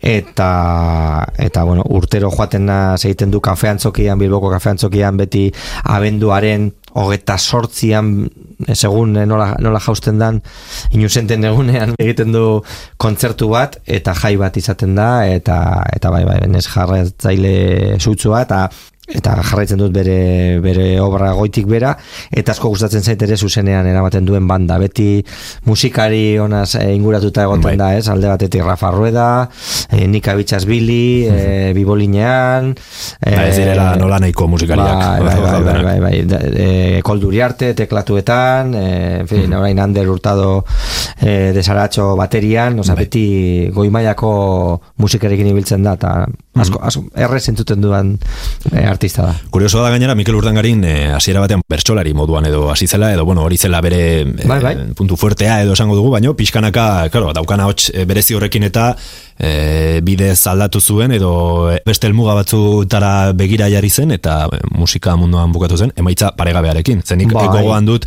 eta 0.01 1.27
eta 1.39 1.65
bueno, 1.65 1.85
urtero 1.89 2.31
joaten 2.33 2.67
naz 2.67 3.05
egiten 3.05 3.31
du 3.31 3.41
kafeantzokian, 3.45 4.19
Bilboko 4.19 4.51
kafeantzokian 4.51 5.17
beti 5.21 5.51
abenduaren 5.85 6.71
hogeta 6.93 7.37
sortzian 7.39 8.29
eh, 8.67 8.75
segun 8.75 9.17
eh, 9.17 9.27
nola, 9.27 9.53
nola 9.63 9.81
jausten 9.81 10.19
dan 10.19 10.41
inusenten 10.97 11.45
egunean 11.47 11.95
egiten 12.03 12.33
du 12.35 12.45
kontzertu 13.01 13.51
bat 13.53 13.79
eta 13.87 14.15
jai 14.19 14.37
bat 14.41 14.57
izaten 14.57 14.97
da 14.99 15.11
eta 15.29 15.59
eta 15.95 16.11
bai 16.11 16.25
bai 16.27 16.41
nes 16.49 16.67
jarraitzaile 16.67 17.99
sutsua 18.01 18.43
eta 18.47 18.65
eta 19.17 19.37
jarraitzen 19.43 19.81
dut 19.81 19.93
bere, 19.95 20.61
bere 20.63 20.89
obra 21.03 21.33
goitik 21.39 21.67
bera 21.71 21.97
eta 22.31 22.55
asko 22.55 22.71
gustatzen 22.75 23.03
zait 23.03 23.23
ere 23.23 23.37
zuzenean 23.37 23.87
eramaten 23.87 24.27
duen 24.27 24.47
banda 24.49 24.79
beti 24.79 25.25
musikari 25.67 26.39
onaz 26.39 26.75
e, 26.81 26.87
inguratuta 26.95 27.45
egoten 27.49 27.71
Bai. 27.71 27.77
da 27.81 27.93
ez 27.99 28.07
alde 28.09 28.31
batetik 28.31 28.65
Rafa 28.65 28.93
Rueda 28.95 29.49
e, 29.91 30.07
Nika 30.07 30.35
Bitxas 30.39 30.65
Billy 30.69 31.27
e, 31.27 31.73
Bibolinean 31.77 32.75
e, 33.21 33.35
Ba, 33.35 33.47
ez 33.49 33.57
direla 33.57 33.95
nola 33.99 34.19
nahiko 34.21 34.47
musikariak. 34.49 34.97
Bai, 34.97 35.21
bai, 35.25 35.41
bai, 35.41 35.63
bai, 35.65 35.83
bai, 35.85 35.99
bai. 36.01 36.41
E, 36.55 37.03
Kolduri 37.07 37.41
arte, 37.45 37.73
teklatuetan, 37.79 38.75
e, 38.75 38.85
en 39.21 39.29
fin, 39.31 39.53
orain 39.57 39.79
Ander 39.81 40.09
Hurtado 40.09 40.65
e, 41.21 41.53
desaratxo 41.57 42.15
baterian, 42.19 42.79
oza, 42.83 42.95
Bai. 42.95 43.07
beti 43.07 43.25
goimaiako 43.75 44.33
musikarekin 45.03 45.51
ibiltzen 45.53 45.87
da, 45.87 45.97
eta 45.99 46.15
asko, 46.61 46.83
asko, 46.87 47.05
errez 47.17 47.45
entzuten 47.53 47.83
duan 47.85 48.15
e, 48.73 48.85
artista 49.01 49.25
da. 49.25 49.35
Kuriosoa 49.51 49.87
da 49.87 49.91
gainera 49.95 50.15
Mikel 50.15 50.37
Urdangarin 50.37 50.85
eh, 50.85 51.13
hasiera 51.17 51.41
batean 51.41 51.63
bertsolari 51.71 52.13
moduan 52.15 52.45
edo 52.51 52.67
hasi 52.71 52.87
zela 52.87 53.09
edo 53.15 53.25
bueno, 53.25 53.47
hori 53.49 53.57
zela 53.57 53.81
bere 53.81 54.01
eh, 54.21 54.27
Bai, 54.45 54.61
bai. 54.63 54.75
puntu 54.97 55.17
fuertea 55.17 55.63
edo 55.65 55.73
esango 55.73 55.97
dugu, 55.97 56.13
baino 56.13 56.35
pixkanaka, 56.37 57.09
claro, 57.11 57.33
daukana 57.37 57.67
hots 57.71 57.89
eh, 57.95 58.05
berezi 58.05 58.37
horrekin 58.37 58.69
eta 58.69 58.91
eh, 59.39 60.01
bidez 60.05 60.39
aldatu 60.53 60.81
zuen 60.81 61.17
edo 61.17 61.33
beste 61.87 62.11
helmuga 62.11 62.37
batzutara 62.43 63.33
begira 63.33 63.71
jarri 63.73 63.91
zen 63.91 64.13
eta 64.19 64.45
musika 64.77 65.17
munduan 65.17 65.53
bukatu 65.53 65.81
zen, 65.81 65.97
emaitza 65.97 66.35
paregabearekin. 66.37 67.03
Zenik 67.07 67.33
Bai. 67.33 67.49
gogoan 67.49 67.89
dut 67.89 68.07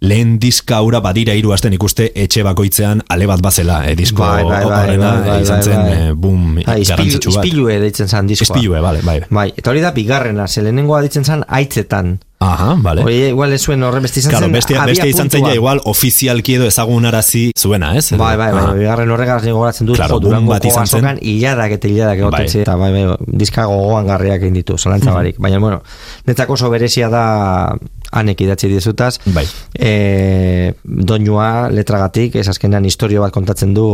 lehen 0.00 0.38
diska 0.38 0.80
hura 0.86 1.00
badira 1.02 1.34
hiru 1.34 1.50
asten 1.52 1.72
ikuste 1.74 2.12
etxe 2.14 2.44
bakoitzean 2.46 3.02
ale 3.08 3.26
bat 3.26 3.40
bazela, 3.42 3.80
e, 3.90 3.96
disko 3.98 4.22
Bai, 4.22 4.44
bai, 4.44 4.64
bai, 4.64 4.96
bai, 4.96 5.16
bai, 5.26 5.40
izan 5.42 5.56
bai, 5.56 5.64
zen 5.64 5.82
bai. 5.82 5.96
eh, 5.96 6.12
boom 6.14 6.54
garrantzitsu 6.62 7.32
bat. 7.34 7.44
ispilue 7.44 7.80
deitzen 7.82 8.08
zan 8.08 8.26
diskoa. 8.30 8.56
Ispilue, 8.56 8.80
bale, 8.80 9.02
bai. 9.02 9.20
Bai, 9.30 9.48
eta 9.56 9.70
hori 9.70 9.80
da 9.82 9.90
bigarrena, 9.90 10.46
ze 10.46 10.62
lehenengoa 10.62 11.02
ditzen 11.02 11.24
zan 11.24 11.44
aitzetan. 11.48 12.18
Aha, 12.40 12.76
bale. 12.78 13.02
Hori 13.02 13.16
igual 13.32 13.52
ez 13.52 13.60
zuen 13.66 13.82
horren 13.82 14.02
beste 14.06 14.20
izan 14.20 14.30
Claro, 14.30 14.46
zen 14.46 14.52
beste, 14.54 14.74
beste 14.86 15.08
izan 15.10 15.28
zen 15.28 15.42
ja 15.48 15.54
igual 15.58 15.80
ofizialki 15.90 16.54
edo 16.54 16.68
ezagunarazi 16.70 17.48
zuena, 17.58 17.96
ez? 17.98 18.12
Bai, 18.12 18.36
bai, 18.38 18.52
bai, 18.54 18.62
Ah. 18.68 18.72
bigarren 18.78 19.10
horregaz 19.10 19.42
nigo 19.42 19.58
goratzen 19.58 19.88
dut, 19.88 19.96
Claro, 19.96 20.20
jo, 20.22 20.40
bat 20.46 20.64
izan 20.64 20.86
zen. 20.86 21.18
hiladak 21.20 21.72
eta 21.72 21.88
hiladak 21.88 22.18
egoten 22.18 22.46
Bai. 22.46 22.60
eta 22.62 22.76
bai, 22.76 22.92
bai, 22.92 23.16
diska 23.26 23.64
gogoan 23.66 24.06
garriak 24.06 24.40
egin 24.42 24.54
ditu, 24.54 24.78
zalantza 24.78 25.10
barik. 25.10 25.34
Baina, 25.40 25.58
bueno, 25.58 25.82
netzako 26.26 26.52
oso 26.52 26.70
berezia 26.70 27.08
da 27.08 27.74
anek 28.12 28.40
idatzi 28.40 28.68
dizutaz, 28.68 29.18
Bai. 29.34 29.44
e, 29.74 30.74
doinua 30.84 31.68
letragatik, 31.70 32.36
ez 32.40 32.48
azkenean 32.48 32.84
historio 32.88 33.20
bat 33.24 33.32
kontatzen 33.34 33.74
du, 33.74 33.86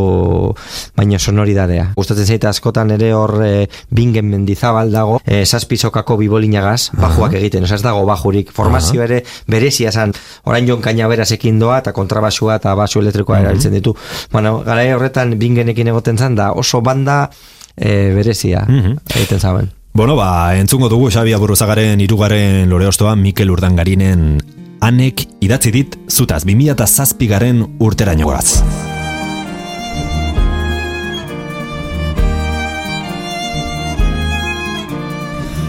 baina 0.97 1.19
sonoridadea. 1.19 1.91
Gustatzen 1.97 2.27
zaite 2.27 2.49
askotan 2.51 2.91
ere 2.95 3.13
hor 3.15 3.35
e, 3.45 3.67
bingen 3.91 4.29
mendizabal 4.31 4.93
dago, 4.95 5.21
e, 5.27 5.45
zazpizokako 5.47 6.17
bibolinagaz, 6.23 6.91
bajuak 7.01 7.35
egiten, 7.41 7.65
ez 7.65 7.83
dago 7.83 8.05
bajurik, 8.07 8.53
formazio 8.55 9.03
ere 9.03 9.23
berezia 9.51 9.93
zan, 9.93 10.13
orain 10.45 10.67
jon 10.69 10.81
kaina 10.85 11.09
berasekin 11.11 11.59
doa, 11.59 11.79
eta 11.83 11.93
kontrabasua 11.93 12.57
eta 12.61 12.75
basu 12.79 13.01
elektrikoa 13.03 13.41
erabiltzen 13.43 13.73
ditu. 13.75 13.97
Bueno, 14.33 14.61
gara 14.67 14.85
horretan 14.97 15.39
bingenekin 15.39 15.89
egoten 15.89 16.19
zan, 16.19 16.35
da 16.39 16.53
oso 16.53 16.81
banda 16.83 17.31
e, 17.77 18.13
berezia 18.15 18.65
Mhm. 18.69 18.99
egiten 19.17 19.41
zaben. 19.41 19.71
Bueno, 19.97 20.17
ba, 20.17 20.57
entzungo 20.59 20.89
dugu 20.89 21.07
Xabi 21.07 21.37
Aburruzagaren 21.37 22.01
irugarren 22.03 22.67
loreostoa 22.67 23.13
Mikel 23.15 23.53
Urdangarinen 23.55 24.41
anek 24.83 25.21
idatzi 25.39 25.71
dit 25.71 25.95
zutaz 26.11 26.41
2007 26.43 27.29
garen 27.31 27.61
urteraino 27.79 28.27
goaz. 28.27 28.59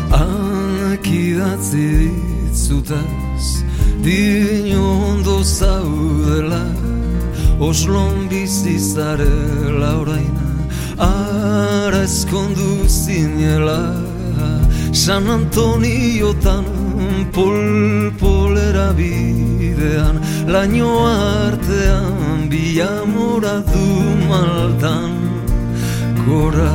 Anak 0.10 1.06
idatzi 1.06 1.86
ditzutaz 2.02 3.62
Dino 4.02 4.90
ondo 5.12 5.38
zaudela 5.44 6.64
Oslon 7.60 8.26
bizizarela 8.34 9.94
oraina 10.02 10.50
Ara 10.98 12.02
eskondu 12.10 12.90
zinela 12.90 14.15
San 14.92 15.28
Antoniotan 15.30 16.66
Polpolera 17.32 18.94
bidean 18.98 20.16
Laino 20.48 20.92
artean 21.06 22.50
Biamora 22.50 23.56
du 23.72 23.88
maltan 24.30 25.12
Gora, 26.26 26.74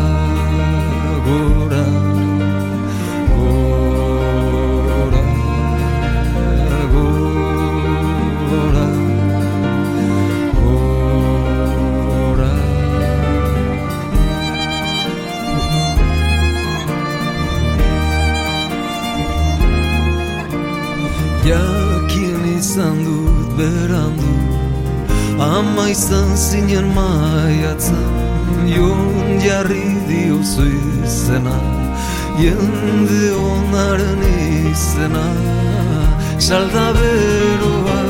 Jakin 21.44 22.58
izan 22.58 23.04
dut 23.04 23.48
berandu 23.58 24.32
Ama 25.40 25.88
izan 25.88 26.36
zinen 26.36 26.92
maiatzan 26.94 28.12
Jon 28.68 29.40
jarri 29.44 29.88
diozu 30.08 30.66
izena 31.04 31.58
Jende 32.40 33.24
onaren 33.36 34.22
izena 34.72 35.26
Salda 36.38 36.92
beroa 36.96 38.00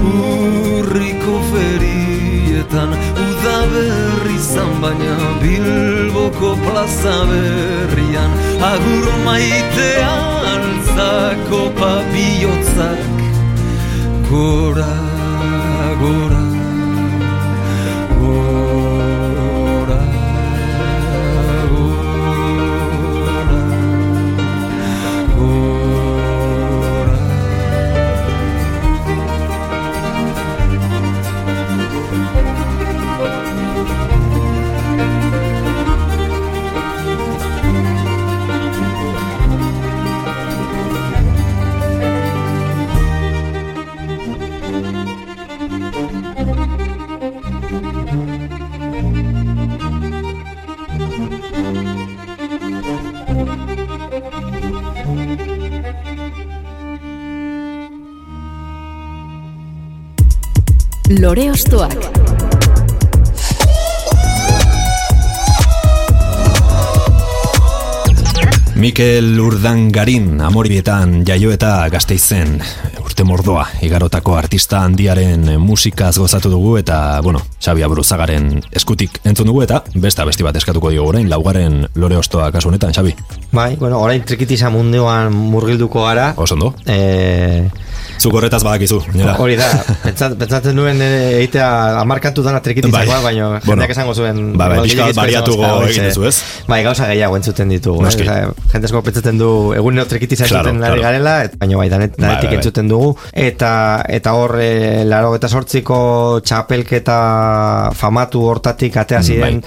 Urriko 0.00 1.34
ferietan. 1.52 2.94
Uda 3.24 3.58
berri 3.72 4.38
zan 4.38 4.72
baina 4.82 5.16
Bilboko 5.42 6.56
plaza 6.64 7.16
berrian. 7.30 8.32
Agur 8.72 9.06
maitea 9.24 10.29
altzako 11.00 11.60
papiotzak 11.78 13.18
Gora, 14.30 14.94
gora, 15.50 15.92
gora, 16.00 16.39
Lore 61.20 61.50
Ostoak. 61.50 61.92
Mikel 68.80 69.36
Urdangarin 69.36 70.40
amoribietan 70.40 71.18
jaio 71.28 71.52
eta 71.52 71.74
gazteizen 71.92 72.54
urte 73.04 73.26
mordoa 73.28 73.66
igarotako 73.84 74.38
artista 74.38 74.80
handiaren 74.86 75.44
musikaz 75.60 76.14
gozatu 76.16 76.48
dugu 76.54 76.78
eta, 76.80 77.20
bueno, 77.20 77.42
Xabi 77.60 77.84
Abruzagaren 77.84 78.62
eskutik 78.72 79.20
entzun 79.28 79.52
dugu 79.52 79.66
eta 79.66 79.82
besta 79.92 80.24
besti 80.24 80.46
bat 80.46 80.56
eskatuko 80.56 80.94
dio 80.94 81.04
orain 81.04 81.28
laugarren 81.28 81.82
lore 82.00 82.16
ostoa 82.16 82.48
kasu 82.54 82.72
honetan, 82.72 82.96
Xabi. 82.96 83.12
Bai, 83.52 83.74
bueno, 83.76 84.00
orain 84.00 84.24
trikitiza 84.24 84.72
munduan 84.72 85.36
murgilduko 85.36 86.08
gara. 86.08 86.32
Osondo. 86.40 86.72
Eh, 86.86 87.68
Zuk 88.20 88.34
horretaz 88.36 88.62
badakizu. 88.66 88.98
Hori 89.40 89.56
da, 89.56 89.68
pentsat, 90.04 90.34
pentsatzen 90.40 90.76
duen 90.76 91.00
ere 91.00 91.20
egitea 91.38 91.68
amarkatu 92.02 92.42
dana 92.44 92.60
trikitizakoa, 92.60 93.20
Bai. 93.20 93.22
baina 93.30 93.46
Bueno. 93.50 93.60
jendeak 93.70 93.90
esango 93.94 94.14
zuen... 94.14 94.52
Ba, 94.56 94.68
bai, 94.68 94.78
bueno, 94.78 94.82
pixka 94.84 95.06
bat 95.06 95.14
gehiago 95.14 95.20
bariatu 95.22 95.50
izango 95.54 95.66
go 95.66 95.78
zela, 95.80 95.90
egin 95.90 96.08
duzu, 96.10 96.26
ez? 96.28 96.64
Bai, 96.68 96.80
gauza 96.84 97.06
gehiago 97.10 97.36
entzuten 97.40 97.68
ditugu. 97.72 98.02
Noski. 98.04 98.26
Eh? 98.28 98.48
Jende 98.74 98.90
asko 98.90 99.02
pentsatzen 99.06 99.38
du 99.40 99.50
egunero 99.76 100.06
trikitiza 100.10 100.44
Claro, 100.50 100.68
entzuten 100.68 100.84
claro. 100.84 101.02
garela, 101.02 101.34
et, 101.48 101.56
baina 101.60 101.76
bai, 101.80 101.88
danet, 101.92 102.16
Bai, 102.16 102.26
danetik 102.26 102.48
bai, 102.50 102.56
bai. 102.56 102.60
entzuten 102.60 102.88
dugu. 102.92 103.14
Eta 103.32 103.72
eta 104.08 104.34
hor, 104.36 104.56
e, 104.60 105.04
laro 105.08 105.32
eta 105.38 105.48
sortziko 105.48 106.00
txapelketa 106.44 107.18
famatu 107.96 108.44
hortatik 108.48 108.96
atea 109.00 109.20
Mm, 109.20 109.24
ziren 109.28 109.58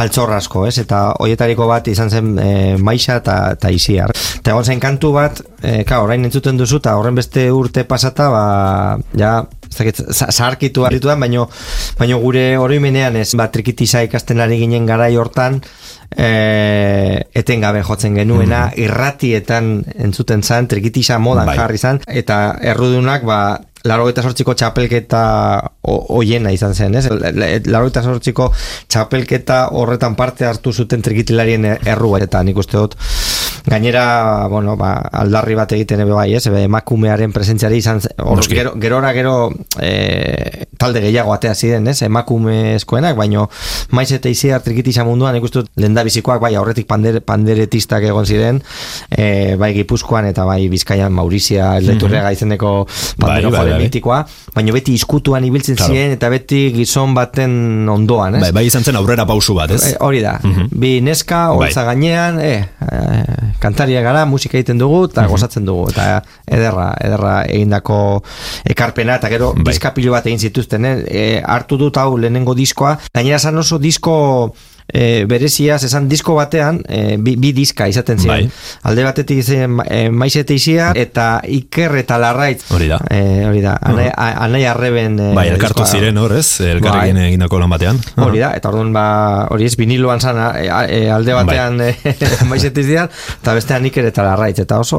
altxor 0.00 0.30
asko, 0.32 0.66
ez? 0.66 0.78
Eta 0.80 1.12
hoietariko 1.20 1.66
bat 1.68 1.88
izan 1.92 2.08
zen 2.10 2.30
e, 2.38 2.76
maixa 2.80 3.16
eta, 3.20 3.52
eta 3.58 3.70
isiar. 3.70 4.12
Eta 4.38 4.50
egon 4.54 4.64
zen 4.64 4.80
kantu 4.80 5.12
bat, 5.12 5.42
e, 5.62 5.84
ka, 5.88 6.02
orain 6.02 6.24
entzuten 6.26 6.58
duzu, 6.60 6.80
eta 6.82 6.96
horren 6.98 7.14
beste 7.18 7.46
urte 7.54 7.84
pasata, 7.88 8.28
ba, 8.32 8.44
ja, 9.18 9.32
ez 9.70 9.76
dakit, 9.78 10.02
za- 10.12 10.28
zaharkitu 10.30 10.84
harrituan, 10.84 11.20
baino, 11.22 11.48
baino 11.98 12.18
gure 12.20 12.58
oroimenean 12.58 13.16
ez, 13.16 13.30
ba, 13.38 13.48
trikitiza 13.54 14.02
ikasten 14.04 14.42
ari 14.44 14.58
ginen 14.60 14.86
garai 14.86 15.14
hortan, 15.16 15.60
e, 16.12 17.22
etengabe 17.34 17.82
jotzen 17.86 18.14
genuena, 18.18 18.66
irratietan 18.76 19.74
entzuten 19.96 20.42
zan, 20.42 20.68
trikitiza 20.68 21.18
modan 21.18 21.46
Bai. 21.46 21.56
jarri 21.56 21.78
zan, 21.78 22.02
eta 22.06 22.58
errudunak, 22.60 23.24
ba, 23.24 23.38
laro 23.88 24.06
eta 24.06 24.22
sortziko 24.22 24.54
txapelketa 24.54 25.22
oiena 25.90 26.52
izan 26.54 26.74
zen, 26.74 26.94
ez? 26.94 27.08
Laro 27.66 27.88
eta 27.90 28.02
sortziko 28.06 28.52
txapelketa 28.86 29.64
horretan 29.74 30.14
parte 30.14 30.46
hartu 30.46 30.72
zuten 30.72 31.02
trikitilarien 31.02 31.66
errua, 31.74 32.20
eta 32.22 32.44
nik 32.46 32.60
uste 32.62 32.78
dut 32.78 32.94
gainera, 33.66 34.46
bueno, 34.48 34.76
ba, 34.76 34.94
aldarri 35.12 35.54
bat 35.54 35.72
egiten 35.72 36.00
ebe 36.02 36.12
bai, 36.12 36.34
ez? 36.34 36.46
Ebe 36.50 36.64
emakumearen 36.66 37.32
presentziari 37.32 37.76
izan 37.78 38.00
hor, 38.18 38.40
gero, 38.50 38.72
gerora 38.80 39.12
gero 39.14 39.52
e, 39.80 40.66
talde 40.78 41.00
gehiago 41.04 41.32
atea 41.34 41.54
ziren, 41.54 41.86
ez? 41.88 42.00
Emakumezkoenak, 42.02 43.16
baino 43.16 43.48
maiz 43.94 44.10
eta 44.16 44.28
iziar 44.32 44.62
trikitiza 44.64 45.04
munduan, 45.06 45.38
dut 45.52 45.68
lendabizikoak, 45.76 46.40
bai, 46.42 46.54
aurretik 46.58 46.86
pander, 46.90 47.20
panderetistak 47.22 48.02
egon 48.08 48.26
ziren, 48.26 48.62
e, 49.10 49.54
bai 49.60 49.72
Gipuzkoan 49.76 50.26
eta 50.30 50.44
bai 50.48 50.66
Bizkaian 50.72 51.12
Maurizia, 51.12 51.78
Leturrega 51.80 52.32
izeneko 52.32 52.86
pandero 53.18 53.50
Bai, 53.50 53.58
bai, 53.58 53.60
jole 53.66 53.76
bai. 53.76 53.82
mitikoa, 53.86 54.20
baino 54.54 54.72
beti 54.74 54.94
iskutuan 54.98 55.44
ibiltzen 55.44 55.76
Claro. 55.76 55.92
ziren 55.94 56.12
eta 56.16 56.28
beti 56.32 56.72
gizon 56.74 57.14
baten 57.14 57.88
ondoan, 57.88 58.36
ez? 58.36 58.42
Bai, 58.48 58.52
bai 58.58 58.66
izan 58.66 58.82
zen 58.84 58.96
aurrera 58.96 59.26
pausu 59.26 59.54
bat, 59.54 59.70
ez? 59.70 59.92
Eh, 59.92 59.96
hori 60.00 60.20
da, 60.24 60.38
Mhm. 60.42 60.66
bi 60.72 61.00
neska, 61.00 61.50
holtza 61.52 61.84
gainean, 61.84 62.40
eh, 62.40 62.64
eh, 62.90 63.51
kantaria 63.62 64.02
gara, 64.02 64.24
musika 64.26 64.58
egiten 64.58 64.78
dugu, 64.82 65.04
eta 65.06 65.22
Mhm. 65.22 65.30
gozatzen 65.30 65.64
dugu, 65.68 65.88
eta 65.92 66.22
ederra, 66.46 66.88
ederra 67.00 67.34
egindako 67.46 68.22
ekarpena, 68.64 69.16
eta 69.20 69.28
gero 69.30 69.52
Bai. 69.54 69.70
diskapilo 69.70 70.12
bat 70.12 70.26
egin 70.26 70.38
zituzten, 70.42 70.84
eh? 70.84 70.96
Eh, 71.06 71.42
hartu 71.46 71.78
dut 71.78 71.96
hau 71.96 72.16
lehenengo 72.18 72.54
diskoa, 72.58 72.98
gainera 73.14 73.38
zan 73.38 73.58
oso 73.58 73.78
disko 73.78 74.54
e, 74.92 75.24
bereziaz, 75.28 75.82
esan 75.84 76.08
disko 76.08 76.34
batean 76.38 76.80
e, 76.88 77.16
bi, 77.18 77.36
bi 77.36 77.52
diska 77.56 77.86
izaten 77.88 78.18
ziren 78.18 78.48
Bai. 78.48 78.88
alde 78.90 79.04
batetik 79.06 79.42
zen 79.44 79.78
e, 79.86 80.08
maizete 80.10 80.54
izia 80.58 80.90
eta 80.96 81.40
iker 81.48 81.94
eta 82.02 82.18
larraitz 82.22 82.64
Hori 82.72 82.88
da. 82.90 82.98
e, 83.10 83.44
hori 83.48 83.60
da, 83.64 83.76
anai, 83.82 84.08
anai 84.16 84.64
arreben 84.66 85.18
e, 85.20 85.28
Bai, 85.36 85.46
elkartu 85.52 85.84
ziren 85.86 86.18
hor, 86.18 86.34
ez? 86.38 86.60
Elkarrekin 86.60 87.16
Bai. 87.20 87.26
egindako 87.32 87.60
lan 87.62 87.70
batean. 87.72 88.00
Hori 88.16 88.42
da, 88.42 88.52
eta 88.56 88.70
orduan 88.72 88.92
ba, 88.94 89.04
hori 89.52 89.66
ez 89.68 89.74
viniloan 89.78 90.20
zan 90.20 90.40
e, 90.56 90.66
e, 90.66 91.00
alde 91.10 91.34
batean 91.36 91.78
Bai. 91.82 91.92
e, 92.04 92.30
maizetiz 92.50 92.86
dian, 92.88 93.08
eta 93.40 93.54
bestean 93.56 93.86
iker 93.88 94.08
eta 94.10 94.24
larraitz, 94.26 94.58
eta 94.64 94.78
oso, 94.82 94.98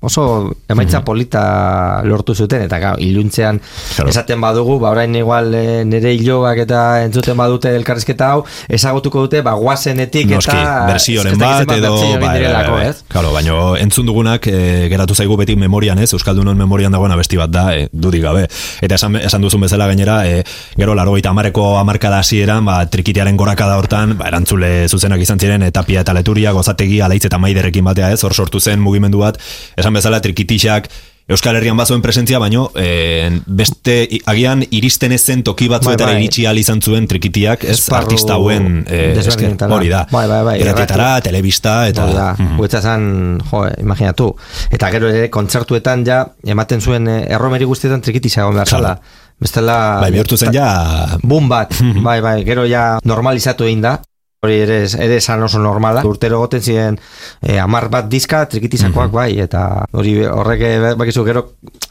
oso 0.00 0.26
emaitza 0.68 1.02
polita 1.06 2.02
lortu 2.04 2.34
zuten, 2.34 2.62
eta 2.68 2.78
gau, 2.82 2.94
iluntzean 3.02 3.60
Claro. 3.96 4.10
esaten 4.10 4.40
badugu, 4.42 4.78
ba, 4.82 4.90
orain 4.92 5.14
igual 5.16 5.54
e, 5.54 5.84
nere 5.88 6.12
hilobak 6.16 6.58
eta 6.66 6.80
entzuten 7.04 7.36
badute 7.38 7.72
elkarrizketa 7.76 8.30
hau, 8.34 8.42
ezagutuko 8.68 9.15
dute, 9.24 9.40
ba, 9.46 9.54
guazenetik 9.56 10.28
Noski, 10.30 10.52
eta... 10.52 10.84
bersioren 10.90 11.38
bat 11.40 11.72
edo 11.72 11.94
direlako, 11.96 12.76
bai, 12.76 12.82
bai. 12.82 12.90
ez? 12.90 13.02
Claro, 13.08 13.32
baino 13.34 13.56
entzun 13.80 14.06
dugunak 14.08 14.46
e, 14.50 14.88
geratu 14.92 15.16
zaigu 15.16 15.38
beti 15.40 15.56
memorian, 15.56 15.98
ez? 16.02 16.10
Euskaldunon 16.16 16.58
memorian 16.58 16.94
dagoen 16.94 17.14
abesti 17.14 17.40
bat 17.40 17.52
da, 17.52 17.64
e, 17.76 17.88
dudik 17.92 18.24
gabe. 18.24 18.46
Eta 18.84 18.98
esan, 18.98 19.16
esan 19.20 19.44
duzun 19.44 19.64
bezala 19.66 19.88
gainera, 19.90 20.20
e, 20.28 20.42
gero 20.76 20.94
80 20.96 21.30
hamareko 21.30 21.66
hamarkada 21.78 22.20
hasieran, 22.20 22.64
ba 22.66 22.78
trikitiaren 22.90 23.36
gorakada 23.36 23.78
hortan, 23.80 24.16
ba 24.18 24.28
erantzule 24.28 24.88
zuzenak 24.88 25.22
izan 25.24 25.40
ziren 25.40 25.66
etapia 25.66 26.04
eta 26.04 26.14
leturia, 26.16 26.52
gozategi, 26.56 27.00
alaitz 27.00 27.24
eta 27.30 27.38
maiderekin 27.42 27.84
batea, 27.84 28.12
ez? 28.12 28.22
Hor 28.24 28.34
sortu 28.34 28.60
zen 28.60 28.80
mugimendu 28.82 29.24
bat, 29.24 29.40
esan 29.76 29.94
bezala 29.96 30.20
trikitixak 30.24 30.90
Euskal 31.26 31.56
Herrian 31.58 31.74
bazuen 31.74 31.98
presentzia, 32.04 32.38
baino 32.38 32.68
e, 32.78 33.40
beste 33.50 33.96
agian 34.30 34.60
iristen 34.70 35.10
ez 35.10 35.24
zen 35.26 35.40
toki 35.42 35.66
batzuetara 35.66 36.12
Bai, 36.12 36.20
bai. 36.20 36.22
iritsi 36.22 36.44
ahal 36.46 36.60
izan 36.60 36.78
zuen 36.78 37.08
trikitiak, 37.10 37.64
ez? 37.66 37.80
Esparru 37.80 38.06
Artista 38.06 38.36
hauen 38.36 38.84
e, 38.86 39.00
esker, 39.18 39.56
hori 39.66 39.90
da. 39.90 40.04
Bai, 40.12 40.22
bai, 40.30 40.38
bai, 40.46 40.54
Irratietara, 40.62 41.08
telebista 41.26 41.74
eta 41.90 42.04
Hori 42.06 42.14
da, 42.14 42.28
Mhm. 42.38 42.56
guetza 42.60 42.80
zan, 42.80 43.40
jo, 43.50 43.64
imaginatu. 43.82 44.28
Eta 44.70 44.90
gero 44.94 45.10
ere 45.10 45.26
kontzertuetan 45.28 46.06
ja, 46.06 46.20
ematen 46.46 46.80
zuen 46.80 47.08
eh, 47.10 47.20
erromeri 47.34 47.64
guztietan 47.66 48.00
trikitiza 48.06 48.42
egon 48.44 48.54
behar 48.54 48.68
zala. 48.68 48.94
Bestela... 49.40 49.98
Bai, 50.00 50.12
bihurtu 50.14 50.36
zen 50.38 50.54
ja 50.54 51.18
Boom 51.24 51.48
bat, 51.48 51.74
bai, 52.06 52.20
bai, 52.20 52.44
gero 52.44 52.64
ja 52.70 53.00
normalizatu 53.04 53.64
egin 53.66 53.82
da. 53.82 53.98
Hori 54.44 54.58
ere, 54.60 54.82
ere 55.00 55.16
esan 55.16 55.40
oso 55.42 55.58
normala. 55.58 56.02
Urtero 56.04 56.38
goten 56.42 56.60
ziren 56.60 56.98
eh, 57.40 57.56
amar 57.58 57.88
bat 57.90 58.04
diska 58.12 58.42
trikitizakoak 58.52 59.10
bai, 59.10 59.30
eta 59.40 59.62
hori 59.96 60.12
horrek 60.28 60.60
eh, 60.62 60.90
bakizu 61.00 61.24
gero 61.24 61.42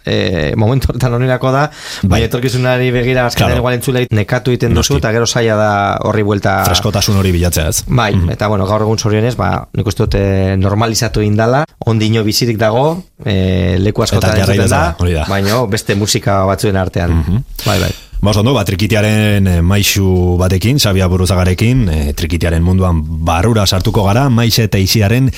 eh, 0.06 0.54
momentu 0.56 0.92
hortan 0.94 1.18
onerako 1.18 1.52
da, 1.52 1.64
bai, 2.04 2.12
Bai. 2.14 2.22
etorkizunari 2.28 2.92
begira 2.94 3.26
azkenean 3.26 3.50
Claro. 3.56 3.64
igual 3.64 3.74
entzulei 3.80 4.06
nekatu 4.14 4.54
egiten 4.54 4.78
duzu, 4.78 5.00
eta 5.02 5.12
gero 5.12 5.26
saia 5.26 5.58
da 5.58 5.72
horri 6.06 6.22
buelta... 6.24 6.60
freskotasun 6.70 7.18
hori 7.18 7.34
bilatzea 7.34 7.68
ez. 7.74 7.84
Bai, 7.88 8.12
eta 8.32 8.48
bueno, 8.48 8.70
gaur 8.70 8.86
egun 8.86 9.02
zorionez, 9.02 9.34
ba, 9.36 9.50
nik 9.74 9.88
uste 9.90 10.06
dut 10.06 10.16
normalizatu 10.62 11.26
indala, 11.26 11.66
ondino 11.90 12.24
bizirik 12.24 12.62
dago, 12.62 13.02
eh, 13.26 13.76
leku 13.82 14.06
askotan 14.06 14.38
da, 14.70 14.86
hori 15.02 15.18
da. 15.18 15.26
baina 15.28 15.64
beste 15.66 15.96
musika 15.98 16.44
batzuen 16.46 16.78
artean. 16.78 17.24
Bai, 17.66 17.80
bai. 17.82 17.92
Ba, 18.22 18.32
oso 18.32 18.40
ondo, 18.40 18.54
ba, 18.56 18.64
trikitiaren 18.66 19.48
eh, 19.48 19.62
maixu 19.62 20.38
batekin, 20.40 20.80
Xabia 20.80 21.08
Buruzagarekin, 21.12 21.84
eh, 21.90 22.14
trikitiaren 22.18 22.64
munduan 22.64 23.04
barrura 23.28 23.68
sartuko 23.68 24.06
gara, 24.08 24.30
maixe 24.30 24.66
eta 24.66 24.80
isiaren 24.82 25.30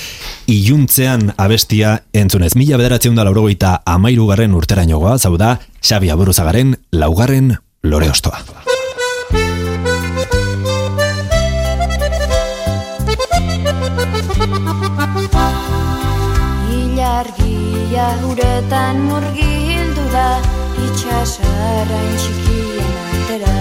iluntzean 0.46 1.34
abestia 1.36 1.98
entzunez. 2.16 2.54
Mila 2.56 2.78
bederatzen 2.80 3.18
da 3.18 3.26
laurogeita 3.28 3.82
amairu 3.84 4.28
garren 4.30 4.54
urterainogoa, 4.56 5.18
zau 5.18 5.36
da, 5.36 5.58
Xabia 5.82 6.16
Buruzagaren 6.16 6.76
laugarren 6.92 7.56
lore 7.82 8.08
ostoa. 8.08 8.40
Ilargia 16.78 18.08
uretan 18.30 19.04
murgildu 19.10 20.08
da 20.14 20.57
itxasarrain 21.18 22.10
txikien 22.22 22.92
altera 23.04 23.54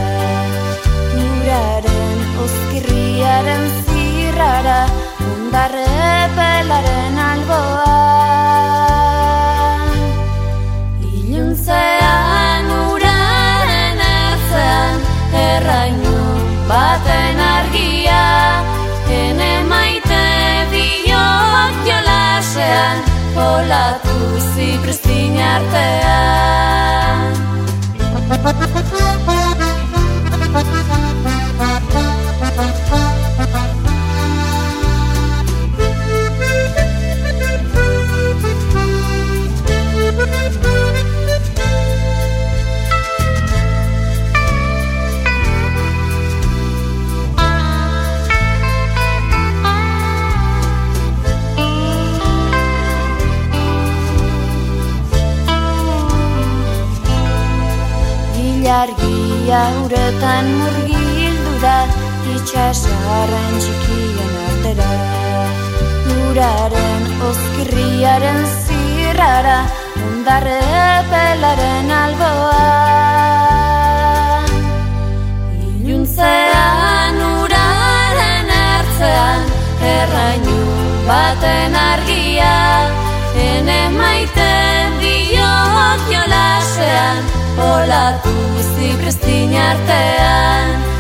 Uraren 1.22 2.22
oskirriaren 2.44 3.66
zirrara 3.88 4.80
undarre 5.32 5.88
pelaren 6.38 7.20
alboa 7.30 8.27
Olatu 23.58 24.18
zipristin 24.54 25.38
artean 25.42 27.22
Ilargia 58.78 59.60
uretan 59.82 60.50
murgildu 60.60 61.54
da 61.64 61.78
Itxasarren 62.36 63.56
txikien 63.64 64.36
artera. 64.44 64.92
Uraren 66.28 67.10
oskirriaren 67.32 68.40
zirrara 68.68 69.58
Ondarre 70.12 70.62
pelaren 71.10 71.92
alboa 72.04 73.07
Olatu 87.78 88.34
zipristin 88.76 89.54
artean 89.54 90.97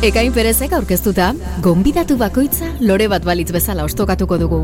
Ekain 0.00 0.32
perezek 0.32 0.72
aurkeztuta, 0.72 1.26
gonbidatu 1.60 2.14
bakoitza 2.16 2.70
lore 2.80 3.04
bat 3.12 3.20
balitz 3.20 3.50
bezala 3.52 3.84
ostokatuko 3.84 4.38
dugu. 4.40 4.60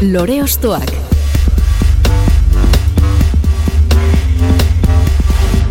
Lore 0.00 0.38
ostoak. 0.40 0.88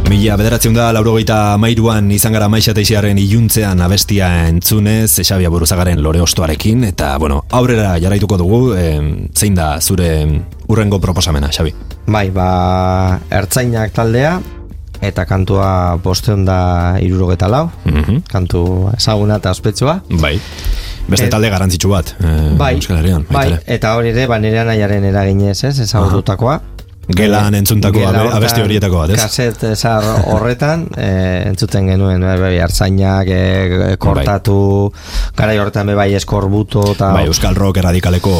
Mila 0.06 0.38
bederatzen 0.38 0.78
da, 0.78 0.92
laurogeita 0.94 1.58
mairuan 1.58 2.14
izan 2.14 2.38
gara 2.38 2.46
maixa 2.46 2.78
teixiaren 2.78 3.18
iluntzean 3.18 3.82
abestia 3.82 4.30
entzunez, 4.54 5.18
Xabia 5.18 5.50
Buruzagaren 5.50 5.98
lore 6.06 6.22
ostoarekin, 6.22 6.86
eta, 6.94 7.16
bueno, 7.18 7.42
aurrera 7.50 7.98
jarraituko 7.98 8.38
dugu, 8.38 8.66
em, 8.78 9.14
zein 9.34 9.58
da 9.58 9.80
zure 9.82 10.12
urrengo 10.70 11.02
proposamena, 11.02 11.50
Xabi? 11.50 11.74
Bai, 12.06 12.28
ba, 12.30 12.52
ertzainak 13.34 13.98
taldea, 13.98 14.38
eta 15.04 15.26
kantua 15.26 15.98
bosteon 16.04 16.46
da 16.46 16.96
irurogeta 17.04 17.48
lau, 17.52 17.70
Mhm. 17.86 18.24
kantu 18.32 18.90
ezaguna 18.98 19.36
eta 19.42 19.52
ospetsua. 19.52 20.02
Bai. 20.10 20.40
Beste 21.08 21.28
talde 21.28 21.50
garrantzitsu 21.52 21.90
bat, 21.92 22.14
eh, 22.24 22.54
Bai, 22.58 22.76
Euskal 22.76 22.98
Herrian. 23.02 23.26
bai, 23.30 23.58
eta 23.68 23.96
hori 23.98 24.10
ere, 24.14 24.26
ba, 24.26 24.38
nire 24.40 24.64
nahiaren 24.64 25.04
eraginez, 25.04 25.64
ez, 25.64 25.80
ezagututakoa. 25.80 26.62
Gelan 27.04 27.58
entzutako 27.58 28.00
Gela 28.00 28.28
abesti 28.38 28.62
horietako 28.64 29.02
bat, 29.02 29.12
ez? 29.12 29.20
Kaset 29.20 29.66
zar 29.76 30.06
horretan, 30.32 30.86
e, 30.98 31.10
entzuten 31.50 31.90
genuen, 31.92 32.24
e, 32.24 32.36
bai, 32.40 32.54
hartzainak, 32.64 33.28
e, 33.28 33.96
kortatu, 34.00 34.58
garai 35.36 35.58
horretan 35.60 35.92
be 35.92 35.98
bai 36.00 36.10
eskorbuto, 36.16 36.86
eta... 36.96 37.12
Bai, 37.18 37.26
Euskal 37.28 37.60
Rock 37.60 37.82
erradikaleko 37.84 38.34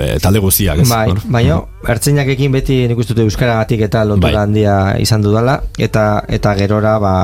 eh, 0.00 0.14
talde 0.22 0.40
guztiak, 0.40 0.80
ez? 0.80 0.88
Bai, 0.88 1.12
baina 1.36 1.60
ertzainakekin 1.86 2.56
beti 2.56 2.80
nik 2.90 2.98
uste 2.98 3.14
dut 3.14 3.26
euskaragatik 3.26 3.84
eta 3.86 4.02
lotura 4.08 4.32
Bai. 4.32 4.42
handia 4.42 4.76
izan 5.02 5.22
dudala 5.24 5.58
eta 5.78 6.24
eta 6.32 6.54
gerora 6.58 6.96
ba 7.02 7.14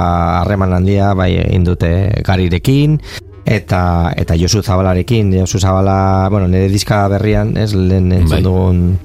harreman 0.43 0.77
handia 0.79 1.13
bai 1.19 1.33
egin 1.43 1.67
dute 1.67 1.93
garirekin 2.27 3.01
eta 3.45 4.13
eta 4.17 4.37
Josu 4.39 4.63
Zabalarekin, 4.63 5.33
Josu 5.41 5.59
Zabala, 5.59 6.29
bueno, 6.31 6.49
nire 6.49 6.69
diska 6.69 7.09
berrian, 7.09 7.57
ez, 7.57 7.73
lehen 7.75 8.13
entzun 8.13 8.37
Bai. 8.37 8.43
dugun 8.43 8.99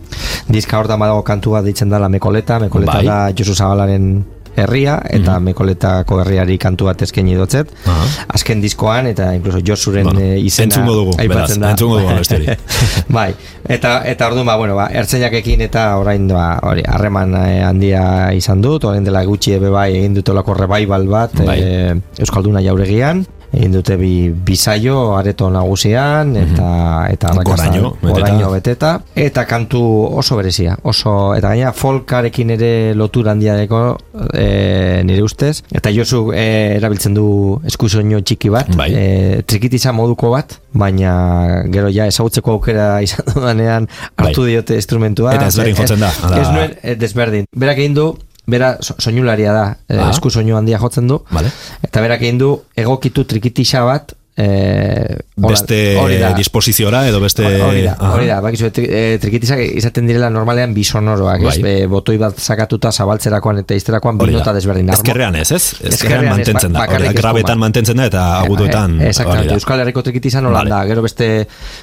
diska 0.47 0.79
hortan 0.79 0.99
badago 0.99 1.23
kantu 1.23 1.57
bat 1.57 1.65
deitzen 1.67 1.89
dela 1.89 2.09
Mekoleta, 2.09 2.59
Mekoleta 2.59 2.99
Bai. 2.99 3.05
da 3.05 3.19
Josu 3.35 3.55
Zabalaren 3.55 4.25
herria 4.57 4.97
eta 5.13 5.37
Mekoletako 5.43 6.17
herriari 6.23 6.57
kantu 6.57 6.87
bat 6.89 7.01
eskaini 7.05 7.35
dotzet. 7.37 7.69
Aha. 7.85 8.07
Azken 8.33 8.61
diskoan 8.63 9.05
eta 9.11 9.29
incluso 9.35 9.61
Josuren 9.61 10.09
Bueno, 10.09 10.19
eh, 10.19 10.39
izena 10.41 10.71
entzungo 10.71 10.95
dugu, 10.97 11.13
aipatzen 11.21 11.61
beraz, 11.61 11.75
entzungo 11.75 11.99
dugu 12.01 12.55
bai, 13.17 13.29
eta 13.69 14.01
eta 14.09 14.31
orduan 14.31 14.49
ba, 14.49 14.57
bueno, 14.57 14.75
ba, 14.75 14.89
ertzainakekin 14.89 15.61
eta 15.67 15.85
orain 16.01 16.27
ba, 16.31 16.57
hori 16.65 16.81
harreman 16.87 17.35
eh, 17.43 17.63
handia 17.67 18.33
izan 18.33 18.61
dut, 18.65 18.89
orain 18.89 19.05
dela 19.05 19.23
gutxi 19.29 19.53
ebe 19.59 19.69
bai 19.69 19.91
egin 19.99 20.17
dut 20.17 20.33
olako 20.33 20.57
revival 20.57 21.05
bat 21.07 21.37
Bai. 21.37 21.59
eh, 21.61 21.95
Euskalduna 22.17 22.63
jauregian 22.65 23.27
egin 23.53 23.71
dute 23.71 23.95
bi 23.97 24.29
bisaio 24.31 25.15
areto 25.17 25.49
nagusian 25.49 26.35
eta 26.35 27.07
eta 27.11 27.33
Mhm. 27.33 27.43
Goraino 27.47 27.93
goraino 28.01 28.51
beteta 28.51 29.01
eta 29.15 29.45
kantu 29.45 29.81
oso 30.19 30.35
berezia 30.35 30.77
oso 30.83 31.33
eta 31.35 31.49
gaina 31.53 31.71
folkarekin 31.73 32.49
ere 32.57 32.93
lotura 32.95 33.31
handia 33.31 33.55
deko 33.55 33.97
e, 34.33 35.01
nire 35.05 35.23
ustez 35.23 35.61
eta 35.71 35.89
Josu 35.93 36.31
e, 36.33 36.75
erabiltzen 36.77 37.13
du 37.13 37.59
eskusoino 37.65 38.19
txiki 38.21 38.49
bat 38.49 38.73
Bai. 38.75 38.91
e, 38.93 39.41
trikitiza 39.47 39.91
moduko 39.93 40.31
bat 40.31 40.57
baina 40.77 41.63
gero 41.73 41.89
ja 41.89 42.05
ezagutzeko 42.07 42.51
aukera 42.57 43.01
izan 43.01 43.25
dudanean 43.33 43.87
hartu 44.17 44.41
Bai. 44.41 44.49
diote 44.51 44.75
instrumentua 44.75 45.33
Eta 45.35 45.47
ezberdin 45.47 45.73
Ez- 45.73 45.79
jotzen 45.79 45.99
da, 45.99 46.11
ala- 46.23 46.41
ez 46.41 46.47
nuen 46.53 46.75
eh, 46.83 46.95
desberdin 46.95 47.45
berak 47.55 47.77
egin 47.77 47.93
du 47.95 48.07
Bera 48.47 48.77
so, 48.79 48.95
soinularia 48.97 49.51
da, 49.53 49.65
eh, 49.89 49.97
Ah. 49.99 50.09
esku 50.09 50.29
soinu 50.31 50.55
handia 50.57 50.79
jotzen 50.79 51.07
du 51.07 51.19
Vale. 51.31 51.49
Eta 51.83 51.99
berak 52.01 52.21
egin 52.21 52.37
du 52.39 52.53
egokitu 52.75 53.25
trikitixa 53.27 53.81
bat 53.83 54.13
eh, 54.39 55.17
hola, 55.41 55.49
Beste 55.49 55.97
hori 55.97 56.17
da. 56.21 56.29
disposiziora 56.37 57.01
edo 57.09 57.19
beste... 57.19 57.41
Hori 57.43 57.81
da, 57.87 57.95
Aha. 57.99 58.11
hori 58.13 58.27
da, 58.29 58.35
bakizu, 58.39 58.69
tri, 58.71 58.85
e, 58.85 59.17
trikitizak 59.19 59.59
izaten 59.65 60.05
direla 60.05 60.29
normalean 60.29 60.75
bi 60.75 60.83
sonoroak, 60.85 61.41
ez? 61.41 61.55
Bai. 61.57 61.63
Be, 61.65 61.73
botoi 61.89 62.19
bat 62.21 62.37
sakatuta 62.39 62.91
zabaltzerakoan 62.93 63.63
eta 63.63 63.73
izterakoan 63.73 64.19
bi 64.19 64.27
Hori 64.27 64.33
da. 64.37 64.43
nota 64.43 64.53
desberdin. 64.53 64.91
Ezkerrean 64.93 65.35
ez, 65.41 65.47
ez? 65.51 65.63
Ezkerrean 65.81 65.93
Ezkerrean 65.93 66.23
ez, 66.27 66.29
mantentzen 66.37 66.77
da. 66.77 66.85
Hori 66.85 67.07
da, 67.09 67.13
grabetan 67.17 67.59
mantentzen 67.65 67.97
da 67.97 68.05
eta 68.11 68.27
agudoetan. 68.43 68.99
Eh, 69.01 69.11
da. 69.17 69.53
Euskal 69.57 69.79
Herriko 69.81 70.03
trikitizan 70.05 70.45
hola 70.45 70.61
Vale. 70.63 70.83
gero 70.93 71.01
beste 71.01 71.31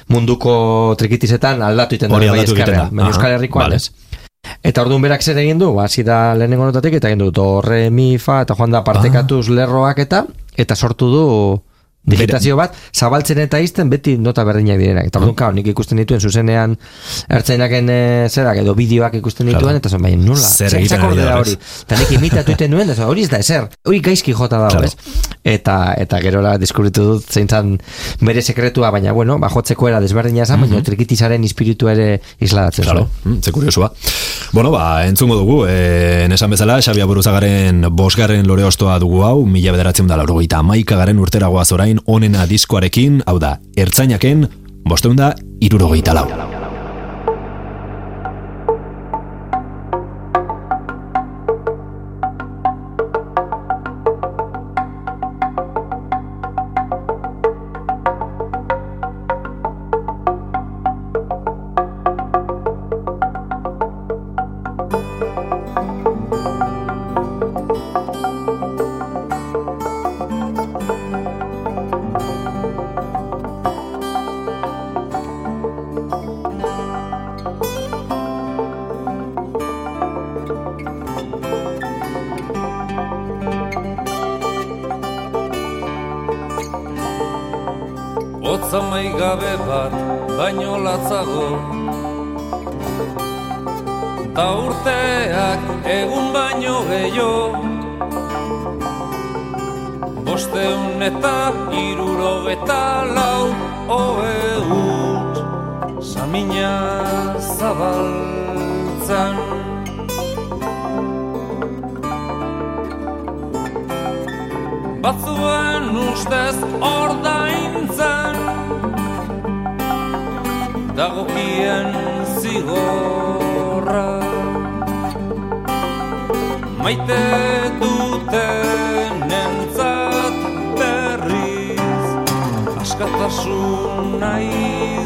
munduko 0.07 0.95
trikitizetan 0.97 1.61
aldatu 1.61 1.95
iten 1.99 2.09
da, 2.09 2.15
Hori 2.15 2.29
bai 2.31 2.39
aldatu 2.39 2.55
egiten 2.55 2.73
ezkerrean, 2.73 2.95
da. 2.95 3.07
Euskal 3.11 3.31
Herrikoan 3.37 3.65
vale. 3.67 3.75
ez. 3.83 3.91
Eta 4.65 4.81
orduan 4.85 5.03
berak 5.03 5.23
zer 5.23 5.37
egin 5.41 5.59
du, 5.61 5.71
ba, 5.75 5.85
hasi 5.85 6.03
da 6.03 6.33
lehenengo 6.37 6.65
notatik, 6.69 6.97
eta 6.99 7.11
egin 7.11 7.23
du 7.25 7.31
do, 7.31 7.61
re, 7.65 7.89
mi, 7.89 8.15
fa, 8.17 8.41
eta 8.45 8.57
joan 8.57 8.73
da 8.73 8.83
partekatuz 8.85 9.47
lerroak 9.49 10.01
eta, 10.05 10.25
eta 10.57 10.75
sortu 10.75 11.11
du 11.11 11.25
digitazio 12.05 12.55
bat, 12.57 12.73
zabaltzen 12.93 13.39
eta 13.39 13.59
izten 13.59 13.89
beti 13.89 14.17
nota 14.17 14.43
berdinak 14.45 14.77
direnak. 14.77 15.07
Eta 15.09 15.19
orduan, 15.19 15.55
nik 15.55 15.67
ikusten 15.67 15.97
dituen 15.97 16.21
zuzenean 16.21 16.75
ertzainaken 17.29 17.89
e, 17.89 17.99
zerak 18.29 18.59
edo 18.61 18.75
bideoak 18.77 19.15
ikusten 19.21 19.47
dituen, 19.47 19.63
Claro. 19.65 19.77
eta 19.81 19.89
zen, 19.89 20.01
baina 20.01 20.21
nola, 20.23 20.39
Zer 20.41 20.69
ze- 20.69 20.77
egiten 20.79 21.01
da 21.01 21.25
da 21.25 21.39
hori. 21.39 21.55
Eta 21.85 21.97
nik 21.97 22.11
imitatu 22.11 22.51
iten 22.51 22.71
nuen, 22.71 22.89
eta 22.89 23.07
hori 23.07 23.23
ez 23.23 23.29
da 23.29 23.37
ezer. 23.41 23.67
Hori 23.85 23.99
gaizki 24.05 24.33
jota 24.33 24.57
dago, 24.59 24.69
Claro. 24.69 24.85
ez? 24.85 24.95
Eta, 25.43 25.93
eta 25.97 26.19
gerora 26.21 26.57
deskubritu 26.57 27.03
dut 27.03 27.25
zeintzan 27.31 27.77
bere 28.21 28.41
sekretua, 28.41 28.91
baina 28.91 29.11
bueno, 29.13 29.37
bajotzeko 29.39 29.87
era 29.89 29.99
desberdina 30.01 30.43
esan, 30.43 30.61
baina 30.61 30.81
trikitizaren 30.83 31.43
espiritu 31.43 31.89
ere 31.89 32.21
isladatzen 32.39 32.83
Claro, 32.85 33.09
mm, 33.23 33.39
ze 33.41 33.51
kuriosua. 33.51 33.91
Bueno, 34.53 34.71
ba, 34.71 35.05
entzungo 35.07 35.35
dugu, 35.35 35.65
eh, 35.67 36.27
esan 36.31 36.49
bezala, 36.51 36.79
Xabia 36.81 37.05
Buruzagaren 37.05 37.85
bosgarren 37.91 38.45
lore 38.47 38.63
ostoa 38.63 38.99
dugu 38.99 39.23
hau, 39.23 39.45
mila 39.45 39.71
bederatzen 39.71 40.07
da 40.07 40.17
laurogeita 40.17 40.57
amaikagaren 40.59 41.19
urteragoaz 41.19 41.71
orain 41.71 41.94
onena 42.05 42.45
diskoarekin, 42.49 43.21
hau 43.25 43.39
da, 43.39 43.57
ertzainaken, 43.77 44.47
bosteun 44.89 45.17
da, 45.17 45.33
irurogeita 45.61 46.13
lau. 46.17 46.29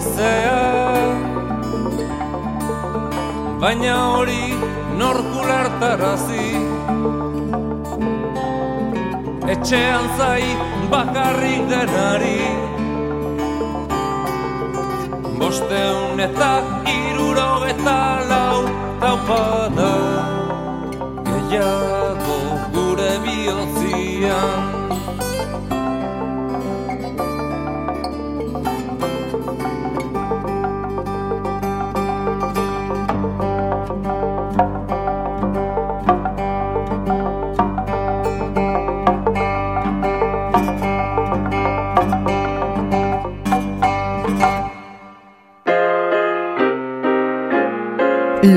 Naizea 0.09 0.59
Baina 3.59 3.95
hori 4.11 4.43
norkulartarazi 4.97 6.49
Etxean 9.49 10.05
zai 10.17 10.43
bakarrik 10.91 11.63
denari. 11.71 12.41
Bosteun 15.39 16.19
eta 16.21 16.51
iruro 16.85 17.49
lau 18.29 18.59
taupada. 19.01 19.93
Gehiago 21.25 21.98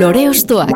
Lore 0.03 0.27
Ostoak. 0.27 0.71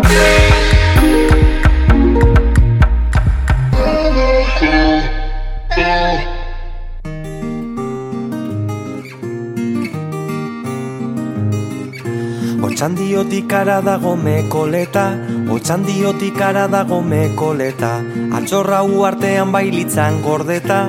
Otxandiotik 12.63 13.51
ara 13.51 13.81
dago 13.83 14.15
mekoleta, 14.15 15.09
otxandiotik 15.51 16.39
ara 16.39 16.69
dago 16.71 17.01
mekoleta, 17.03 17.97
atxorra 18.39 18.85
uartean 18.87 19.51
bailitzan 19.51 20.21
gordeta, 20.23 20.85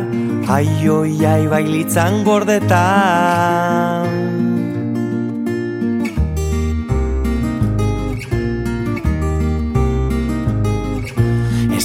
ai 0.47 0.69
oi 0.87 1.27
ai 1.27 1.49
bailitzan 1.51 2.23
gordeta. 2.23 2.85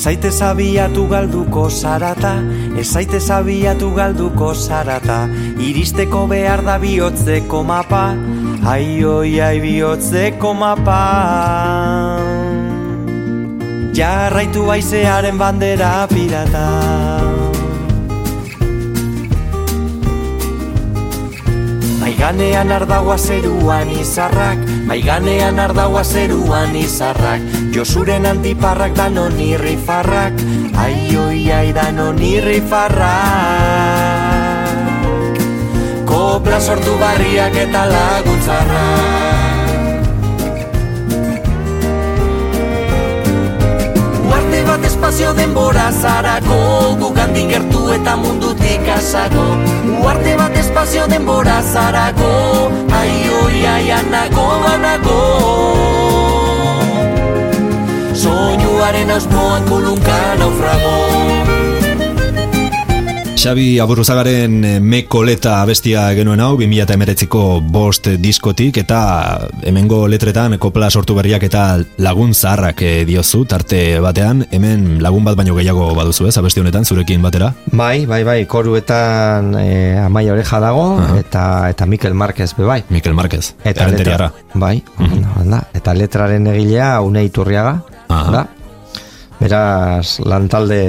Ezaite 0.04 0.32
zabiatu 0.36 1.06
galduko 1.08 1.70
zarata, 1.72 2.34
ezaite 2.82 3.22
zabiatu 3.24 3.88
galduko 3.96 4.50
zarata, 4.54 5.30
iristeko 5.68 6.26
behar 6.28 6.60
da 6.66 6.76
bihotzeko 6.84 7.64
mapa, 7.64 8.04
ai 8.68 9.00
oi 9.06 9.40
ai 9.40 9.62
bihotzeko 9.64 10.54
mapa. 10.60 11.00
Jarraitu 13.96 14.68
baizearen 14.68 15.40
bandera 15.40 15.96
pirata. 16.12 17.23
Maiganean 22.24 22.72
ardaua 22.72 23.18
zeruan 23.20 23.90
izarrak, 23.92 24.62
maiganean 24.88 25.58
ardaua 25.60 26.06
zeruan 26.08 26.72
izarrak, 26.72 27.44
Josuren 27.76 28.24
antiparrak 28.24 28.96
danon 28.96 29.36
irrifarrak, 29.36 30.40
ai 30.80 31.12
oi 31.20 31.52
ai 31.52 31.76
danon 31.76 32.16
irrifarrak. 32.24 33.04
Kopla 36.08 36.64
sortu 36.64 36.96
barriak 36.96 37.60
eta 37.68 37.84
laguntzarrak. 37.92 39.33
Bat 44.74 44.86
espazio 44.86 45.34
denbora 45.38 45.92
zarako. 45.92 46.58
Gugandik 47.02 47.50
gertu 47.54 47.84
eta 47.94 48.16
mundutik 48.18 48.88
asago 48.96 49.46
Uarte 50.02 50.34
bat 50.40 50.58
espazio 50.58 51.06
denbora 51.14 51.62
zarako. 51.62 52.32
Ai 53.00 53.14
oi 53.44 53.66
ai 53.76 53.92
anago 54.00 54.48
anago 54.74 55.20
Soinuaren 58.24 59.18
auspoan 59.18 59.70
kulunka 59.70 60.22
naufrago 60.40 61.53
Xabi 63.44 63.76
Aburruzagaren 63.84 64.54
eh, 64.64 64.78
Mekoleta 64.80 65.58
abestia 65.60 66.06
genuen 66.16 66.40
hau 66.40 66.54
2008ko 66.56 67.42
bost 67.76 68.06
diskotik 68.24 68.78
eta 68.80 69.00
hemengo 69.68 69.98
letretan 70.08 70.56
kopla 70.64 70.88
sortu 70.88 71.12
berriak 71.18 71.44
eta 71.44 71.64
lagun 72.06 72.32
zaharrak 72.32 72.80
eh, 72.88 72.92
diozu 73.04 73.42
tarte 73.44 74.00
batean 74.00 74.46
hemen 74.56 75.02
lagun 75.04 75.28
bat 75.28 75.36
baino 75.36 75.58
gehiago 75.58 75.90
baduzu 75.98 76.30
ez 76.30 76.38
abesti 76.40 76.64
honetan 76.64 76.88
zurekin 76.88 77.20
batera 77.26 77.50
Bai, 77.74 78.06
bai, 78.06 78.22
bai, 78.24 78.38
koruetan 78.48 79.50
e, 79.60 79.98
Amaia 80.00 80.32
Oreja 80.38 80.62
dago 80.64 80.86
Aha. 81.02 81.18
eta 81.20 81.44
eta 81.74 81.86
Mikel 81.86 82.14
Marquez 82.14 82.54
be 82.56 82.64
bai. 82.64 82.78
Mikel 82.96 83.14
Marquez 83.14 83.58
Eta 83.66 83.90
letra, 83.92 84.30
bai, 84.54 84.78
onda, 84.96 85.34
onda. 85.42 85.60
eta 85.74 85.94
letraren 85.94 86.48
egilea 86.54 86.94
Unai 87.04 87.26
Iturriaga, 87.28 87.82
Aha. 88.08 88.32
da. 88.32 88.46
Beraz, 89.44 90.22
lantalde 90.24 90.80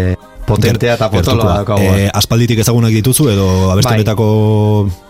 potentea 0.47 0.95
eta 0.95 1.09
potoloa 1.11 1.57
daukagu. 1.63 1.81
Eh, 1.97 2.09
aspalditik 2.13 2.59
ezagunak 2.65 2.93
dituzu 2.93 3.29
edo 3.33 3.47
abesti 3.73 3.91
Bai. 3.91 4.05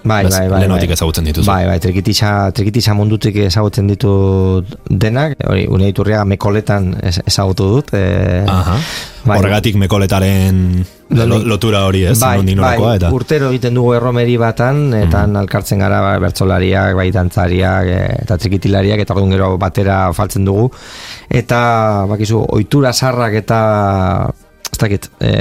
Bai, 0.04 0.24
bai, 0.30 0.48
bai, 0.48 0.60
lehenotik 0.60 0.88
bai. 0.90 0.94
ezagutzen 0.98 1.24
dituzu 1.24 1.46
Bai, 1.48 1.64
bai, 1.66 1.78
trikitisa, 1.80 2.50
trikitisa 2.52 2.94
mundutik 2.94 3.36
ezagutzen 3.36 3.86
ditut 3.88 4.66
denak, 4.90 5.38
hori, 5.48 5.66
Unai 5.66 5.88
Iturriaga 5.94 6.24
mekoletan 6.24 6.94
ez- 7.02 7.22
ezagutu 7.26 7.68
dut. 7.76 7.94
E, 7.94 8.44
Aha. 8.46 8.76
bai. 9.24 9.38
Horregatik 9.38 9.76
mekoletaren 9.80 10.84
Lo- 11.14 11.26
lo- 11.26 11.42
lotura 11.44 11.84
hori 11.86 12.04
ez, 12.04 12.18
bai, 12.18 12.38
bai, 12.56 12.96
eta 12.96 13.10
urtero 13.12 13.50
egiten 13.52 13.74
dugu 13.74 13.92
erromeri 13.94 14.36
batan, 14.40 14.92
eta 14.94 15.24
alkartzen 15.24 15.78
gara 15.78 16.00
ba, 16.00 16.18
bertsolariak, 16.18 16.94
bai 16.96 17.10
dantzariak, 17.12 17.86
e, 17.86 17.98
eta 18.22 18.38
trikitilariak, 18.38 19.00
eta 19.04 19.14
orduan 19.14 19.30
gero 19.36 19.56
batera 19.58 20.12
faltzen 20.12 20.44
dugu. 20.44 20.70
Eta, 21.28 22.06
bakizu, 22.08 22.40
ohitura 22.48 22.92
sarrak 22.92 23.34
eta 23.34 23.60
dakit, 24.84 25.10
e, 25.20 25.34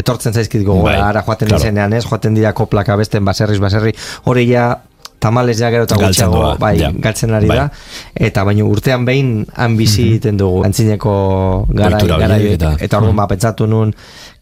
etortzen 0.00 0.34
zaizkit 0.36 0.64
gogora, 0.66 0.98
Bai, 0.98 1.04
ara 1.10 1.22
joaten 1.26 1.48
claro. 1.50 1.62
izenean 1.62 1.92
ez, 1.96 2.04
joaten 2.06 2.34
dira 2.36 2.52
koplaka 2.56 2.96
besten 3.00 3.24
baserriz 3.24 3.60
baserri, 3.62 3.94
hori 4.30 4.48
ja 4.52 4.74
tamales 5.24 5.56
ja 5.56 5.70
gero 5.72 5.86
eta 5.88 5.96
gutxiago, 5.96 6.42
bai, 6.60 6.74
ja. 6.82 6.90
galtzen 7.00 7.32
ari 7.32 7.48
Bai. 7.48 7.56
da, 7.62 7.68
eta 8.28 8.44
baino 8.44 8.66
urtean 8.68 9.06
behin 9.08 9.30
han 9.56 9.76
bizi 9.78 10.02
egiten 10.10 10.36
dugu, 10.40 10.60
antzineko 10.68 11.14
gara, 11.70 12.00
gara 12.04 12.36
eta, 12.36 12.52
eta- 12.58 12.74
eta 12.84 13.00
orduan 13.00 13.16
ba, 13.22 13.26
pentsatu 13.30 13.66
nun 13.70 13.94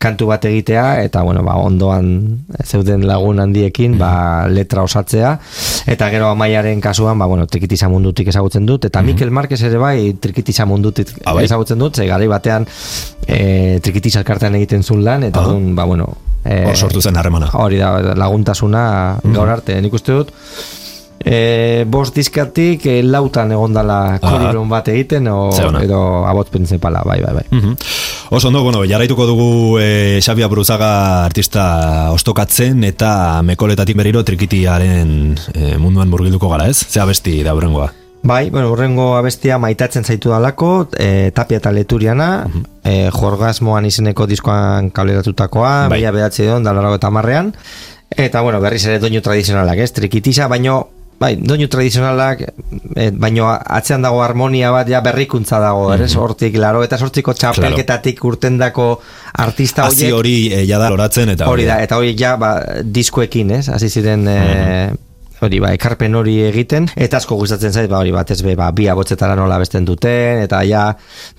kantu 0.03 0.27
bat 0.33 0.45
egitea, 0.49 1.03
eta 1.07 1.23
bueno, 1.23 1.45
ba, 1.47 1.55
ondoan 1.63 2.09
zeuden 2.65 3.05
lagun 3.07 3.39
handiekin, 3.43 3.95
ba, 4.01 4.49
letra 4.51 4.83
osatzea, 4.83 5.37
eta 5.87 6.09
gero 6.11 6.33
amaiaren 6.33 6.81
kasuan, 6.83 7.21
ba, 7.23 7.29
bueno, 7.31 7.47
trikitisa 7.47 7.89
mundutik 7.93 8.33
ezagutzen 8.33 8.67
dut, 8.67 8.89
eta 8.91 9.03
Mikel 9.07 9.31
Marquez 9.31 9.61
ere 9.63 9.79
bai, 9.79 10.13
trikitisa 10.19 10.67
mundutik 10.67 11.15
Ah, 11.25 11.37
bai? 11.37 11.45
ezagutzen 11.47 11.79
dut, 11.79 11.95
ze 11.97 12.07
garai 12.11 12.27
batean 12.27 12.67
e, 13.27 13.79
trikitisa 13.85 14.21
elkartean 14.25 14.59
egiten 14.59 14.83
zuen 14.83 15.05
lan, 15.07 15.23
eta 15.31 15.41
orduan, 15.47 15.75
ba, 15.79 15.85
bueno, 15.87 16.11
e, 16.45 16.65
hor 16.67 16.77
sortu 16.77 17.01
zen 17.01 17.17
harremana. 17.17 17.51
hori 17.55 17.79
da, 17.79 17.95
laguntasuna 18.19 18.85
gaur 19.23 19.49
arte, 19.55 19.79
nik 19.81 19.95
uste 19.95 20.13
dut, 20.19 20.33
E, 21.25 21.85
bost 21.87 22.17
diskatik 22.19 22.87
e, 22.87 22.97
lautan 23.07 23.53
egondala 23.55 24.19
koriron 24.23 24.69
bat 24.71 24.89
egiten 24.93 25.29
o, 25.31 25.51
edo 25.83 26.01
abot 26.29 26.51
printzipala, 26.51 27.05
bai, 27.07 27.21
bai, 27.23 27.35
bai. 27.41 27.47
Mhm. 27.51 27.77
Oso 28.33 28.49
ondo, 28.49 28.63
bueno, 28.65 28.83
jarraituko 28.89 29.27
dugu 29.29 29.79
e, 29.79 30.21
Xabi 30.25 30.43
Aburuzaga 30.43 31.25
artista 31.25 32.11
ostokatzen 32.13 32.83
eta 32.89 33.43
mekoletatik 33.45 33.97
berriro 33.97 34.25
trikitiaren 34.25 35.35
e, 35.53 35.75
munduan 35.79 36.09
murgilduko 36.09 36.49
gara, 36.49 36.71
ez? 36.73 36.87
Ze 36.89 37.01
abesti 37.01 37.43
da 37.45 37.55
hurrengoa. 37.55 37.93
Bai, 38.23 38.51
bueno, 38.51 38.71
urrengo 38.71 39.17
abestia 39.19 39.59
maitatzen 39.59 40.05
zaitu 40.07 40.31
dalako, 40.31 40.89
e, 40.95 41.33
tapia 41.35 41.59
eta 41.59 41.73
leturiana, 41.75 42.47
e, 42.87 43.11
jorgasmoan 43.11 43.85
izeneko 43.85 44.29
diskoan 44.31 44.93
kableratutakoa, 44.95 45.89
Bai. 45.91 46.05
bai. 46.05 46.13
behatzi 46.21 46.47
egon, 46.47 46.63
dalarako 46.63 47.01
eta 47.03 47.11
marrean, 47.11 47.51
Eta, 48.17 48.43
bueno, 48.43 48.61
berriz 48.61 48.85
ere 48.87 48.99
doinu 49.01 49.23
tradizionalak, 49.25 49.79
ez? 49.81 49.93
Trikitisa, 49.97 50.49
baino, 50.49 50.75
bai, 51.23 51.33
doinu 51.39 51.69
tradizionalak, 51.71 52.43
e, 52.97 53.11
baino 53.25 53.49
atzean 53.53 54.03
dago 54.05 54.23
harmonia 54.25 54.73
bat, 54.75 54.91
ja 54.91 55.03
berrikuntza 55.05 55.61
dago, 55.63 55.89
mm 55.91 56.03
-hmm. 56.03 56.19
Hortik, 56.23 56.59
laro, 56.59 56.83
eta 56.87 56.99
sortziko 56.99 57.35
txapelketatik 57.39 58.25
urtendako 58.25 58.89
artista 59.47 59.87
Hasi 59.87 60.11
horiek. 60.11 60.19
hori 60.19 60.37
e, 60.53 60.67
jada 60.67 60.91
loratzen 60.91 61.35
eta 61.37 61.49
Hori 61.49 61.65
da, 61.65 61.81
eta 61.83 61.97
hori 61.97 62.17
ja, 62.19 62.37
ba, 62.37 62.53
diskoekin, 62.85 63.57
ez? 63.61 63.69
Hasi 63.69 63.89
ziren... 63.89 64.29
E, 64.29 65.12
hori 65.47 65.61
ba, 65.63 65.73
ekarpen 65.77 66.15
hori 66.15 66.39
egiten, 66.47 66.89
eta 66.97 67.19
asko 67.19 67.37
gustatzen 67.41 67.73
zait, 67.73 67.91
ba, 67.91 68.01
hori 68.03 68.15
batez 68.15 68.41
be, 68.45 68.55
ba, 68.59 68.71
bi 68.75 68.89
abotzetara 68.91 69.37
nola 69.39 69.59
besten 69.63 69.87
duten, 69.89 70.43
eta 70.47 70.63
ja, 70.69 70.87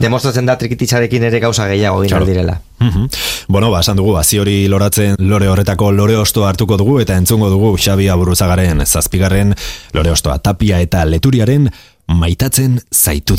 demostratzen 0.02 0.46
da 0.50 0.58
trikititzarekin 0.60 1.30
ere 1.30 1.42
gauza 1.44 1.68
gehiago 1.72 2.04
egin 2.04 2.28
direla. 2.28 2.60
Mhm. 2.84 3.08
Bueno, 3.48 3.72
ba, 3.72 3.80
esan 3.80 3.98
dugu, 3.98 4.18
hazi 4.20 4.40
hori 4.40 4.68
loratzen 4.68 5.16
lore 5.20 5.48
horretako 5.48 5.92
lore 5.92 6.18
ostoa 6.20 6.50
hartuko 6.52 6.78
dugu 6.78 7.00
eta 7.04 7.18
entzungo 7.18 7.50
dugu 7.50 7.76
Xabi 7.78 8.10
Aburuzagaren 8.12 8.86
zazpigarren 8.86 9.56
lore 9.94 10.12
ostoa 10.12 10.40
tapia 10.40 10.82
eta 10.84 11.06
leturiaren 11.06 11.70
maitatzen 12.08 12.80
zaitu 12.92 13.38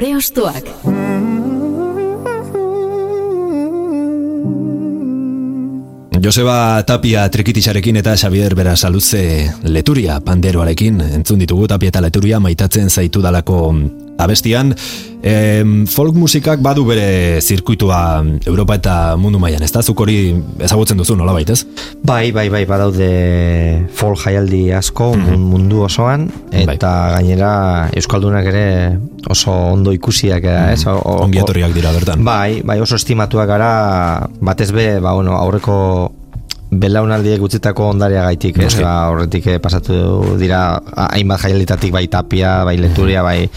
Lore 0.00 0.16
ostoak. 0.16 0.64
Joseba 6.24 6.82
Tapia 6.88 7.26
trikitixarekin 7.28 8.00
eta 8.00 8.14
Xavier 8.16 8.54
Berasaluze 8.56 9.20
leturia 9.68 10.16
panderoarekin 10.24 11.02
entzun 11.18 11.44
ditugu 11.44 11.68
Tapia 11.68 11.92
eta 11.92 12.00
leturia 12.00 12.40
maitatzen 12.40 12.88
zaitu 12.88 13.20
dalako 13.20 13.74
abestian. 14.16 14.72
Em, 15.22 15.84
folk 15.84 16.14
musikak 16.16 16.62
badu 16.64 16.86
bere 16.88 17.40
zirkuitua 17.44 18.22
Europa 18.48 18.76
eta 18.78 18.94
mundu 19.20 19.38
mailan, 19.42 19.60
ez 19.66 19.72
da? 19.74 19.82
Zuk 19.84 20.00
hori 20.00 20.14
ezagutzen 20.64 20.96
duzu, 20.96 21.16
nola 21.18 21.34
baitez? 21.36 21.58
Bai, 22.02 22.30
bai, 22.32 22.46
bai, 22.48 22.62
badaude 22.64 23.10
folk 24.00 24.16
jaialdi 24.24 24.70
asko 24.72 25.10
mun- 25.18 25.44
mundu 25.52 25.82
osoan, 25.84 26.30
eta 26.52 26.92
gainera 27.18 27.90
Euskaldunak 27.92 28.46
ere 28.48 28.64
oso 29.28 29.52
ondo 29.74 29.92
ikusiak 29.92 30.40
gara, 30.42 30.72
ez? 30.72 30.86
Ongi 30.86 31.42
etorriak 31.42 31.74
dira 31.76 31.92
bertan. 31.92 32.24
Bai, 32.24 32.62
bai, 32.64 32.80
oso 32.80 32.96
estimatuak 32.96 33.46
gara, 33.48 34.26
batez 34.40 34.70
be, 34.72 35.00
ba, 35.04 35.12
bueno, 35.12 35.36
aurreko 35.36 36.12
belaunaldiek 36.70 37.42
utzitako 37.42 37.88
ondaria 37.90 38.22
gaitik, 38.28 38.60
ez? 38.62 38.76
Ba, 38.78 39.10
horretik 39.10 39.46
eh, 39.50 39.58
pasatu 39.62 40.36
dira 40.38 40.78
hainbat 41.10 41.42
jaialditatik 41.44 41.92
bai 41.94 42.06
tapia, 42.10 42.60
bai 42.66 42.76
leturia, 42.78 43.24
bai 43.26 43.48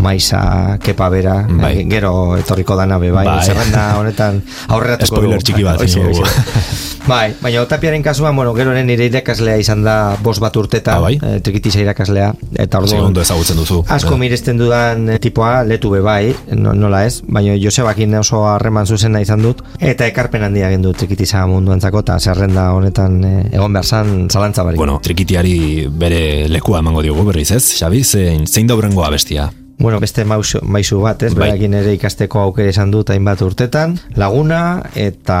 maiza, 0.00 0.78
kepa 0.82 1.10
bera, 1.12 1.36
Bai. 1.48 1.74
eh, 1.82 1.84
gero 1.90 2.36
etorriko 2.40 2.76
dana 2.78 2.98
be, 3.02 3.12
bai, 3.12 3.26
Bai. 3.28 3.44
zerrenda 3.44 3.84
honetan 4.00 4.40
aurreratuko 4.72 5.20
Spoiler 5.20 5.44
txiki 5.44 5.66
bat, 5.68 5.84
Bai, 7.02 7.34
baina 7.42 7.64
tapiaren 7.66 8.02
kasuan, 8.02 8.36
bueno, 8.36 8.52
gero 8.54 8.72
nire 8.78 9.08
irakaslea 9.08 9.56
izan 9.58 9.82
da 9.82 10.16
bost 10.22 10.38
bat 10.40 10.54
urteta, 10.56 10.94
Ah, 10.96 11.00
bai? 11.00 11.16
eh, 11.18 11.40
trikitisa 11.42 11.80
irakaslea, 11.82 12.28
eta 12.54 12.78
orduan 12.78 13.08
ondo 13.08 13.20
ezagutzen 13.20 13.56
duzu. 13.56 13.84
asko 13.88 14.14
Eh, 14.14 14.18
miresten 14.18 14.56
dudan 14.56 15.08
eh, 15.10 15.18
tipoa 15.18 15.64
letu 15.64 15.90
be 15.90 16.00
bai, 16.00 16.34
no- 16.54 16.74
nola 16.74 17.04
ez, 17.06 17.22
baina 17.26 17.56
Josebakin 17.58 18.14
oso 18.14 18.46
harreman 18.46 18.86
zuzena 18.86 19.20
izan 19.20 19.42
dut, 19.42 19.62
eta 19.80 20.06
ekarpen 20.06 20.44
handia 20.44 20.68
egin 20.70 20.82
dut 20.82 20.96
trikitisa 20.96 21.44
munduantzako, 21.46 21.98
eta 22.06 22.20
zerrenda 22.20 22.72
honetan 22.72 23.24
eh, 23.24 23.48
egon 23.52 23.72
behar 23.72 23.84
zan 23.84 24.28
zalantza 24.30 24.62
barik. 24.62 24.78
Bueno, 24.78 25.00
trikitiari 25.02 25.88
bere 25.90 26.48
lekua 26.48 26.78
emango 26.78 27.02
diogu 27.02 27.24
berriz, 27.24 27.50
ez? 27.50 27.64
Xabi, 27.80 28.04
zein, 28.04 28.46
zein 28.46 28.66
da 28.68 28.74
abestia? 28.74 29.50
Bueno, 29.78 29.98
beste 30.00 30.24
mausu, 30.24 30.60
maizu 30.62 31.00
bat, 31.02 31.22
ez? 31.26 31.32
Bai. 31.34 31.52
Berakin 31.52 31.74
ere 31.74 31.94
ikasteko 31.96 32.40
aukera 32.42 32.70
izan 32.70 32.92
dut 32.92 33.10
hainbat 33.10 33.40
urtetan. 33.42 33.96
Laguna, 34.20 34.60
eta, 34.94 35.38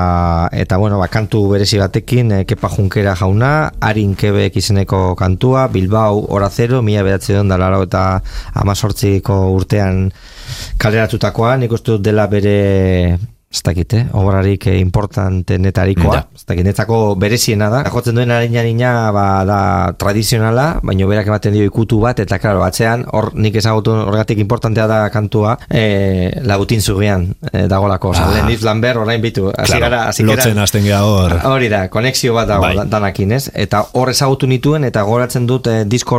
eta 0.52 0.78
bueno, 0.82 0.98
ba, 0.98 1.06
kantu 1.12 1.44
berezi 1.52 1.78
batekin, 1.78 2.32
e, 2.32 2.40
Kepa 2.48 2.70
Junkera 2.72 3.14
jauna, 3.18 3.52
Arin 3.80 4.16
Kebek 4.18 4.56
izeneko 4.58 5.14
kantua, 5.18 5.68
Bilbao, 5.72 6.24
Hora 6.34 6.50
Zero, 6.50 6.82
mila 6.82 7.04
bedatzen 7.06 7.52
da 7.52 7.60
laro 7.60 7.84
eta 7.86 8.06
amazortziko 8.64 9.38
urtean 9.54 10.08
kaleratutakoa, 10.82 11.56
nik 11.62 11.78
uste 11.78 11.96
dut 11.96 12.08
dela 12.08 12.26
bere 12.26 13.18
ez 13.52 13.60
dakit, 13.62 13.92
eh? 13.92 14.06
obrarik 14.16 14.66
eh, 14.66 14.78
importantenetarikoa, 14.80 16.14
Ja. 16.14 16.26
ez 16.34 16.44
dakit, 16.48 16.64
netzako 16.64 17.14
bereziena 17.20 17.68
da, 17.70 17.82
jotzen 17.90 18.14
duen 18.16 18.30
harina 18.30 18.62
nina 18.62 19.10
ba, 19.12 19.44
da 19.44 19.58
tradizionala, 19.98 20.80
baina 20.82 21.06
berak 21.06 21.26
ematen 21.28 21.52
dio 21.52 21.64
ikutu 21.68 22.00
bat, 22.00 22.18
eta 22.20 22.38
klaro, 22.38 22.62
atzean, 22.64 23.04
hor 23.12 23.30
nik 23.34 23.54
ezagutu 23.60 23.92
horregatik 23.92 24.38
importantea 24.38 24.86
da 24.86 25.10
kantua, 25.10 25.58
eh, 25.68 26.40
lagutin 26.42 26.80
zugean 26.80 27.34
eh, 27.52 27.66
dagolako, 27.68 28.12
Ah. 28.16 28.24
ah. 28.24 28.32
Len 28.34 28.50
Islamber, 28.50 28.96
orain 28.98 29.20
bitu, 29.22 29.50
hasi 29.56 29.72
Claro, 29.72 29.80
gara, 29.90 30.08
hasi 30.08 30.22
lotzen 30.24 30.58
hasten 30.58 30.84
gara 30.86 31.02
hor. 31.04 31.32
Hori 31.44 31.68
da, 31.68 31.88
konexio 31.88 32.34
bat 32.34 32.48
dago 32.48 32.62
Bai. 32.62 32.76
da- 32.76 32.84
danakin, 32.84 33.32
ez? 33.32 33.50
Eta 33.54 33.84
hor 33.92 34.08
ezagutu 34.10 34.46
nituen, 34.46 34.84
eta 34.84 35.02
goratzen 35.02 35.46
dut 35.46 35.66
eh, 35.66 35.84
disko 35.84 36.18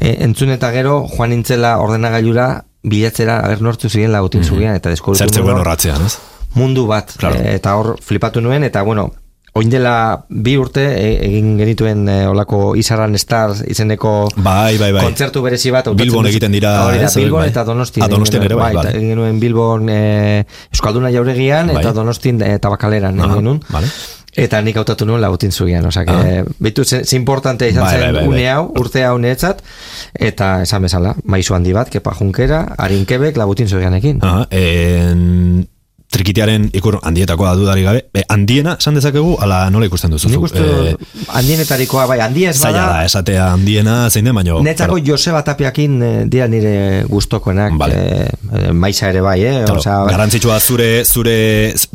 eh, 0.00 0.16
entzun 0.20 0.50
eta 0.50 0.70
gero, 0.72 1.06
joan 1.08 1.30
nintzela 1.30 1.78
ordenagailura, 1.78 2.64
bilatzera, 2.82 3.40
aber 3.44 3.60
nortzu 3.62 3.88
ziren 3.90 4.12
lagutin 4.12 4.44
zugean, 4.44 4.76
eta 4.76 4.90
deskubritu 4.90 5.24
Zertze 5.24 5.40
nuen 5.40 5.46
guen 5.50 5.56
hor 5.60 5.66
horratzean, 5.66 6.04
ez? 6.06 6.18
mundu 6.56 6.86
bat 6.88 7.10
Claro. 7.18 7.36
Eh, 7.36 7.54
eta 7.58 7.74
hor 7.76 7.96
flipatu 8.00 8.40
nuen 8.40 8.64
eta 8.64 8.80
bueno 8.82 9.10
oin 9.56 9.68
dela 9.72 10.24
bi 10.28 10.54
urte 10.56 10.82
e- 11.00 11.18
egin 11.26 11.56
genituen 11.58 12.06
e, 12.08 12.26
olako 12.28 12.74
Izarran 12.76 13.14
Stars 13.18 13.62
izeneko 13.66 14.28
Bai, 14.36 14.76
bai, 14.78 14.90
bai. 14.92 15.02
kontzertu 15.04 15.40
berezi 15.42 15.70
bat 15.72 15.88
Bilbon 15.96 16.26
egiten 16.28 16.52
dira, 16.52 16.74
Hori 16.86 16.98
da, 17.00 17.08
Bilbon 17.14 17.40
bai. 17.40 17.48
eta 17.48 17.64
Donostin 17.64 18.02
Ah, 18.04 18.08
Donostian 18.08 18.42
egin 18.42 18.52
ere 18.52 18.60
bai, 18.60 18.86
egin 18.94 19.08
genuen 19.14 19.40
Bilbon 19.40 19.88
e, 19.88 20.44
Euskalduna 20.72 21.10
jauregian 21.12 21.68
Bai. 21.72 21.80
eta 21.80 21.92
Donostin 21.96 22.40
e, 22.42 22.58
tabakaleran 22.58 23.18
Aha, 23.20 23.26
egin 23.30 23.36
genuen 23.42 23.62
vale. 23.68 23.88
Eta 24.36 24.60
nik 24.60 24.76
hautatu 24.76 25.06
nuen 25.08 25.22
lagutin 25.22 25.52
zugian, 25.52 25.86
osea, 25.88 26.04
que, 26.04 26.42
bitu, 26.60 26.84
ze, 26.84 27.04
ze 27.04 27.16
importante 27.16 27.68
izan 27.70 27.86
Bai, 27.86 27.92
zen 27.94 28.02
bai, 28.02 28.12
bai, 28.18 28.26
une 28.28 28.48
hau, 28.52 28.66
urte 28.76 29.04
hau 29.04 29.16
netzat, 29.18 29.62
eta 30.12 30.50
esan 30.66 30.84
bezala, 30.84 31.14
maizu 31.24 31.56
handi 31.56 31.72
bat, 31.72 31.88
kepa 31.92 32.12
junkera, 32.18 32.66
harin 32.76 33.06
kebek 33.08 33.40
lagutin 33.40 33.68
zugianekin. 33.72 34.20
Aha, 34.20 34.44
en, 34.50 35.64
trikitearen 36.12 36.68
ikur 36.76 36.98
handietakoa 37.02 37.54
dudari 37.58 37.82
gabe. 37.82 38.04
E, 38.14 38.22
handiena, 38.32 38.76
san 38.80 38.94
dezakegu, 38.96 39.36
ala 39.42 39.64
nola 39.70 39.88
ikusten 39.88 40.10
duzu? 40.14 40.30
Nik 40.32 40.44
uste 40.48 40.62
Eh, 40.66 40.94
handienetarikoa, 41.34 42.06
bai, 42.06 42.18
handia 42.20 42.50
ez 42.50 42.58
zaila 42.58 42.78
da, 42.78 42.86
bada, 42.86 43.04
esatea 43.08 43.46
handiena 43.52 43.96
zein 44.10 44.24
den, 44.24 44.34
baino... 44.34 44.60
Netzako 44.64 44.96
claro, 44.96 45.06
Joseba 45.06 45.42
Tapiakin 45.44 45.96
eh, 46.02 46.12
dira 46.30 46.46
nire 46.48 47.04
gustokoenak, 47.10 47.74
Vale. 47.78 47.98
eh, 48.26 48.72
maiza 48.72 49.10
ere 49.10 49.20
bai, 49.24 49.38
eh? 49.44 49.54
Claro, 49.64 49.80
Osea, 49.80 49.98
garantzitsua 50.10 50.58
zure 50.60 51.04
zure 51.04 51.36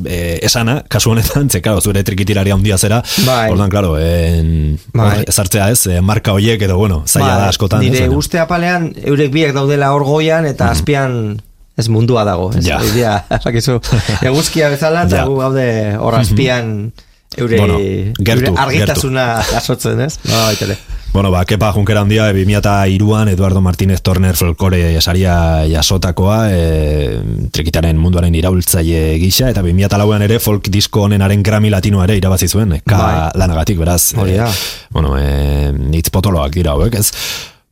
eh, 0.05 0.39
esana, 0.43 0.81
kasu 0.87 1.11
honetan, 1.15 1.49
ze 1.49 1.61
claro, 1.61 1.81
zure 1.81 2.03
trikitiraria 2.03 2.53
handia 2.55 2.77
zera. 2.77 3.01
Bai. 3.25 3.51
Ordan 3.51 3.69
claro, 3.69 3.97
en 3.99 4.77
Bai. 4.93 5.23
ezartzea 5.27 5.69
ez, 5.71 5.87
marka 6.01 6.33
hoiek 6.37 6.61
edo 6.61 6.77
bueno, 6.77 7.03
zaila 7.07 7.27
bai, 7.35 7.39
da 7.45 7.49
askotan, 7.55 7.79
Nire 7.85 8.05
ez, 8.05 8.11
uste 8.13 8.39
apalean, 8.39 8.91
eurek 9.03 9.31
biek 9.33 9.53
daudela 9.55 9.93
hor 9.95 10.03
goian, 10.07 10.45
eta 10.45 10.69
azpian 10.71 11.41
ez 11.77 11.87
mundua 11.89 12.23
dago. 12.27 12.51
Ez, 12.55 12.65
Ja. 12.67 12.79
Hori 12.79 12.91
dira, 12.91 13.25
esakizu, 13.39 13.79
eguzkia 14.31 14.69
bezala, 14.69 15.03
eta 15.07 15.21
Ja. 15.23 15.25
gu 15.25 15.37
gaude 15.39 15.67
hor 15.97 16.15
azpian, 16.15 16.91
eure, 17.37 17.57
Bueno, 17.59 17.77
gertu, 18.19 18.51
eure 18.51 18.59
argitasuna 18.61 19.41
jasotzen, 19.51 20.01
ez? 20.01 20.17
No, 20.29 20.35
baitele. 20.45 20.77
Bueno, 21.11 21.27
ba, 21.29 21.41
kepa 21.43 21.73
junkera 21.75 21.99
handia, 22.05 22.29
e, 22.29 22.33
2002an 22.45 23.27
Eduardo 23.33 23.59
Martínez 23.59 23.99
Torner 24.01 24.33
folklore 24.39 25.01
saria 25.01 25.65
jasotakoa, 25.67 26.37
e, 26.55 27.19
trikitaren 27.51 27.97
munduaren 27.99 28.33
iraultzaile 28.39 29.17
gisa, 29.19 29.49
eta 29.51 29.59
2004an 29.61 30.23
ere 30.23 30.39
folk 30.39 30.69
disko 30.71 31.03
honenaren 31.09 31.43
Grammy 31.43 31.69
Latino 31.69 31.99
ere 32.05 32.15
irabazi 32.15 32.47
zuen, 32.47 32.77
ka 32.87 32.97
Bai. 33.01 33.29
lanagatik, 33.43 33.77
beraz. 33.83 34.13
Hori 34.15 34.37
da. 34.39 34.47
bueno, 34.89 35.17
e, 35.19 35.73
hitz 35.97 36.09
potoloak 36.15 36.53
dira 36.55 36.71
hauek, 36.77 36.95
ez? 36.95 37.11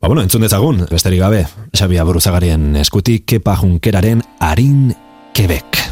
Ba, 0.00 0.08
bueno, 0.08 0.22
entzun 0.22 0.40
dezagun, 0.40 0.86
besterik 0.88 1.20
gabe, 1.20 1.42
Xabia 1.76 2.06
Buruzagarien 2.08 2.72
eskutik 2.80 3.26
kepa 3.28 3.58
junkeraren 3.60 4.24
harin 4.40 4.94
kebek. 5.36 5.89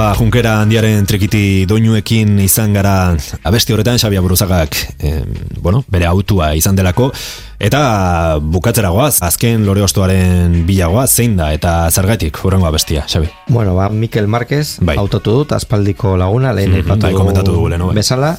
Kepa 0.00 0.16
Junkera 0.16 0.52
handiaren 0.64 1.04
trikiti 1.04 1.66
doinuekin 1.68 2.38
izan 2.40 2.72
gara 2.72 3.12
abesti 3.44 3.74
horretan 3.74 3.98
Xabia 4.00 4.22
Buruzagak 4.24 4.72
eh, 4.96 5.20
bueno, 5.60 5.82
bere 5.92 6.06
autua 6.08 6.54
izan 6.56 6.72
delako 6.78 7.10
eta 7.60 8.38
bukatzera 8.40 8.88
goaz, 8.94 9.18
azken 9.20 9.66
lore 9.68 9.82
ostoaren 9.84 10.62
bilagoa 10.64 11.04
zein 11.04 11.34
da 11.36 11.50
eta 11.52 11.74
zergatik 11.92 12.40
hurrengo 12.40 12.64
abestia, 12.70 13.04
Xabi. 13.12 13.28
Bueno, 13.52 13.74
ba, 13.76 13.90
Mikel 13.90 14.24
Marquez, 14.26 14.78
Bai. 14.80 14.96
autotu 14.96 15.34
dut, 15.42 15.52
aspaldiko 15.52 16.14
laguna, 16.16 16.54
lehen 16.56 16.70
Mhm, 16.70 16.80
aipatu 16.80 17.04
bai, 17.04 17.12
komentatu 17.12 17.52
dugu 17.52 17.68
bai. 17.68 17.94
bezala, 18.00 18.38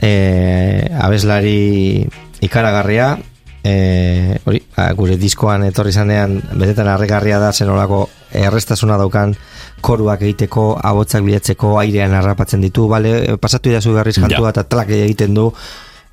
e, 0.00 0.86
abeslari 0.94 2.06
ikaragarria, 2.40 3.18
e, 3.64 4.38
hori, 4.44 4.62
ba, 4.76 4.90
gure 4.98 5.16
diskoan 5.20 5.64
etorri 5.68 5.92
zanean, 5.92 6.38
betetan 6.54 6.88
arregarria 6.88 7.40
da 7.42 7.52
zenolako 7.52 8.08
errestasuna 8.32 8.98
daukan 9.00 9.34
koruak 9.80 10.22
egiteko, 10.22 10.70
abotzak 10.84 11.22
bilatzeko, 11.26 11.76
airean 11.80 12.14
harrapatzen 12.18 12.62
ditu, 12.64 12.88
bale, 12.90 13.36
pasatu 13.40 13.70
idazu 13.70 13.94
garriz 13.94 14.18
kantua 14.18 14.48
Ja. 14.48 14.56
eta 14.56 14.64
tlak 14.64 14.90
egiten 14.90 15.34
du, 15.34 15.52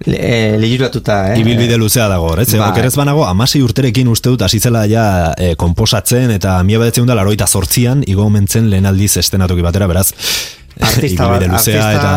le, 0.06 0.18
e, 0.20 0.58
lehiratuta, 0.60 1.34
eh? 1.34 1.39
Ibilbide 1.39 1.78
luzea 1.78 2.08
dago, 2.12 2.34
ez? 2.38 2.50
Bai. 2.54 2.70
Oker 2.70 2.86
ez 2.86 2.96
banago, 2.96 3.26
amasei 3.26 3.62
urterekin 3.64 4.08
uste 4.12 4.30
dut 4.30 4.43
hasizela 4.46 4.86
ja 4.91 5.34
e, 5.38 5.56
komposatzen 5.56 6.32
eta 6.36 6.58
mila 6.64 6.84
bedetzen 6.84 7.08
da 7.08 7.16
laroita 7.16 7.48
zortzian 7.48 8.04
igo 8.08 8.26
omentzen 8.28 8.70
lehen 8.70 8.86
aldiz 8.86 9.16
estenatuki 9.18 9.66
batera, 9.66 9.88
beraz, 9.88 10.12
artista 10.82 11.28
bat, 11.28 11.43
artista 11.43 11.91
eta 11.93 12.11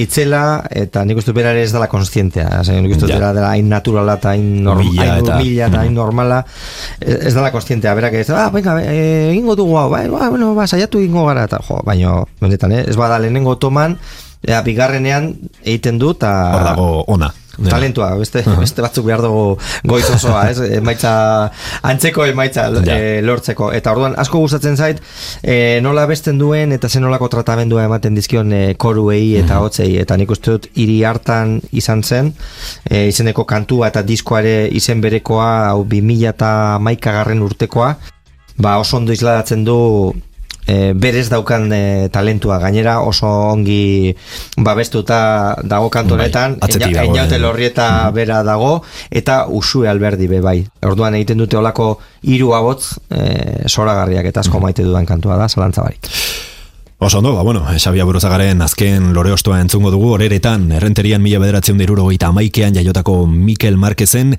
itzela, 0.00 0.62
eta 0.70 1.04
nik 1.04 1.18
uste 1.20 1.34
berare 1.36 1.62
ez 1.62 1.72
dela 1.74 1.88
konstientea. 1.92 2.60
Ose, 2.60 2.78
nik 2.80 2.94
uste 2.96 3.08
Ja. 3.10 3.18
dela 3.18 3.32
dela 3.36 3.50
hain 3.50 3.68
naturala 3.68 4.14
eta 4.20 4.30
hain, 4.30 4.62
norm, 4.64 4.80
Mila 4.86 5.02
hain 5.18 5.24
eta- 5.26 5.80
hain 5.82 5.94
normala. 5.94 6.44
Ez 7.00 7.26
ez 7.26 7.34
dela 7.34 7.50
konstientea, 7.52 7.94
berak 7.94 8.14
ez, 8.14 8.30
ah, 8.30 8.48
venga, 8.50 8.78
eh, 8.82 9.30
egingo 9.32 9.56
dugu 9.56 9.76
hau, 9.76 9.90
bai, 9.90 10.08
ba, 10.08 10.30
bueno, 10.30 10.54
ba, 10.54 10.66
saiatu 10.66 10.98
egingo 10.98 11.26
gara, 11.26 11.44
eta 11.44 11.60
jo, 11.68 11.82
baino, 11.84 12.26
benetan, 12.40 12.72
eh, 12.72 12.84
ez 12.88 12.96
bada 12.96 13.18
lehenengo 13.18 13.56
toman, 13.58 13.98
Ea, 14.40 14.62
bigarrenean 14.64 15.34
egiten 15.62 15.98
du 16.00 16.12
eta 16.14 16.30
Hor 16.54 16.62
dago 16.64 17.04
ona. 17.12 17.26
Dena. 17.60 17.70
talentua, 17.76 18.10
beste, 18.18 18.42
beste 18.58 18.82
batzuk 18.82 19.04
behar 19.06 19.22
dugu 19.22 19.58
goiz 19.84 20.06
osoa, 20.10 20.46
ez? 20.50 20.58
Emaitza, 20.80 21.12
antzeko 21.82 22.24
emaitza 22.26 22.68
Ja. 22.86 22.96
eh, 22.96 23.20
lortzeko. 23.22 23.70
Eta 23.76 23.92
orduan, 23.92 24.14
asko 24.18 24.38
gustatzen 24.40 24.76
zait, 24.76 25.00
eh, 25.42 25.78
nola 25.82 26.06
besten 26.06 26.38
duen 26.38 26.72
eta 26.72 26.88
zen 26.88 27.02
nolako 27.02 27.28
tratamendua 27.28 27.84
ematen 27.84 28.14
dizkion 28.14 28.52
eh, 28.52 28.74
koruei 28.80 29.36
eta 29.36 29.60
hotzei. 29.60 29.96
Eta 30.00 30.16
nik 30.16 30.30
uste 30.30 30.50
dut 30.56 30.66
hiri 30.74 31.02
hartan 31.04 31.60
izan 31.72 32.02
zen, 32.02 32.32
eh, 32.90 33.06
izeneko 33.08 33.44
kantua 33.44 33.88
eta 33.92 34.02
diskoare 34.02 34.68
izen 34.72 35.00
berekoa, 35.00 35.68
hau 35.74 35.84
2000 35.84 36.28
eta 36.32 36.78
maikagarren 36.80 37.42
urtekoa, 37.42 37.96
ba 38.56 38.78
oso 38.78 38.96
ondo 38.96 39.12
isladatzen 39.12 39.64
du 39.64 40.14
e, 40.70 40.92
berez 40.94 41.28
daukan 41.30 41.66
e, 41.72 42.08
talentua. 42.12 42.58
Gainera 42.62 43.00
oso 43.02 43.28
ongi 43.50 44.14
babestuta 44.56 45.56
dago 45.62 45.90
kantonetan 45.90 46.58
Bai, 46.60 46.70
dago, 46.78 47.00
Einaute 47.02 47.36
eh. 47.36 47.42
lorrieta 47.42 48.10
bera 48.14 48.42
dago 48.46 48.82
eta 49.10 49.46
usue 49.48 49.88
alberdi 49.90 50.28
be 50.30 50.40
bai. 50.44 50.58
Orduan 50.86 51.16
egiten 51.18 51.42
dute 51.42 51.58
olako 51.58 51.98
hiru 52.22 52.54
abotz 52.54 53.00
e, 53.10 53.66
soragarriak 53.66 54.30
eta 54.30 54.44
asko 54.44 54.62
maite 54.62 54.86
dudan 54.86 55.08
kantua 55.08 55.40
da 55.40 55.48
zalantza 55.48 55.82
barik. 55.82 56.06
Oso 57.00 57.18
ondo, 57.18 57.32
ba, 57.32 57.42
bueno, 57.42 57.64
Xabi 57.64 58.02
Aburuzagaren 58.04 58.60
azken 58.60 59.14
lore 59.16 59.32
ostoa 59.32 59.62
entzungo 59.64 59.88
dugu, 59.90 60.10
horeretan, 60.12 60.66
errenterian 60.76 61.22
mila 61.24 61.40
bederatzen 61.40 61.80
diruro 61.80 62.10
eta 62.12 62.28
amaikean 62.28 62.76
jaiotako 62.76 63.24
Mikel 63.26 63.80
Marquezen, 63.80 64.34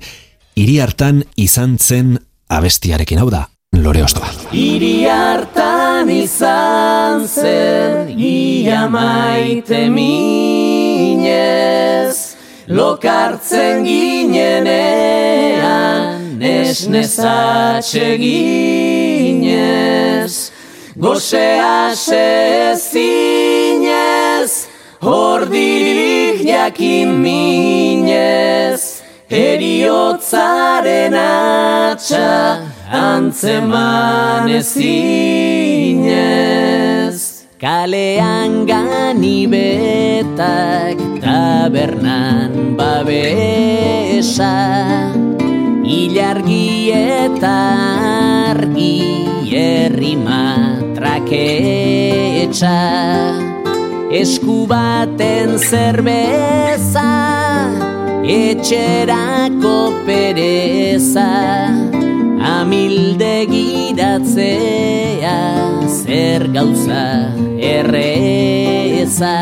hiri 0.54 0.78
hartan 0.78 1.24
izan 1.34 1.74
zen 1.82 2.20
abestiarekin. 2.46 3.18
Hau 3.18 3.32
da, 3.34 3.48
lore 3.72 4.02
ostoa. 4.04 4.28
Hiri 4.52 5.06
hartan 5.08 6.10
izan 6.10 7.26
zen 7.28 8.08
ia 8.18 8.88
maite 8.88 9.88
minez. 9.90 11.36
Lokartzen 12.68 13.84
ginenean 13.84 14.72
esnezatxe 16.42 18.16
ginez. 18.22 19.52
Gosea 20.96 21.94
sezinez 21.96 22.92
Hordirik 25.02 26.44
jakin 26.46 27.08
minez. 27.24 29.02
Eriotzaren 29.32 31.14
atxa 31.16 32.60
antzeman 32.92 34.52
ezinez 34.52 36.12
Kalean 37.56 38.68
ganibetak 38.68 40.36
tabernan 41.24 42.76
babesa 42.76 44.52
Ilargi 45.80 46.92
eta 46.92 47.56
argi 48.52 49.24
errima 49.56 50.76
traketxa 50.92 52.76
Esku 54.12 54.68
baten 54.68 55.56
zerbeza 55.56 57.08
etxerako 58.28 60.04
pereza 60.04 61.32
amilde 62.42 63.46
giratzea 63.52 65.36
zer 65.88 66.48
gauza 66.52 67.04
erreza 67.74 69.36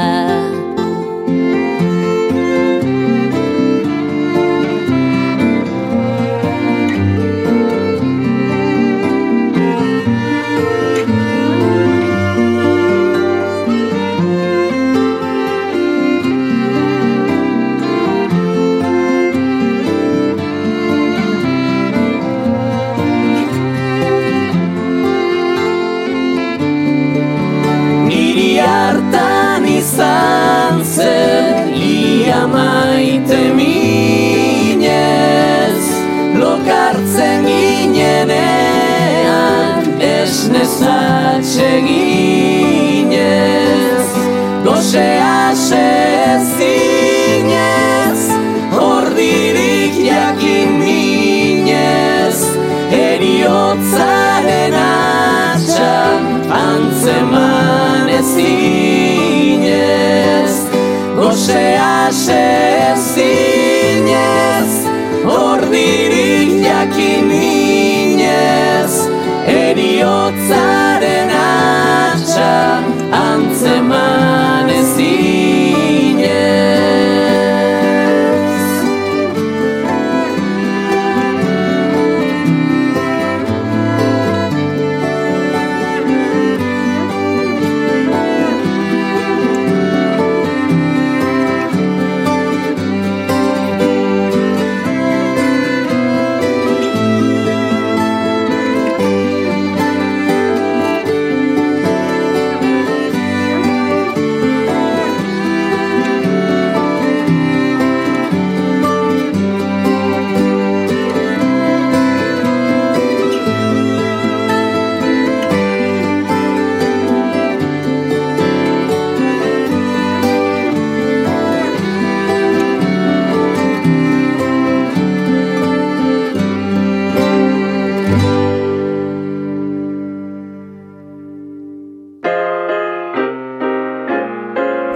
esnezatxe 41.41 41.81
ginez 41.87 42.10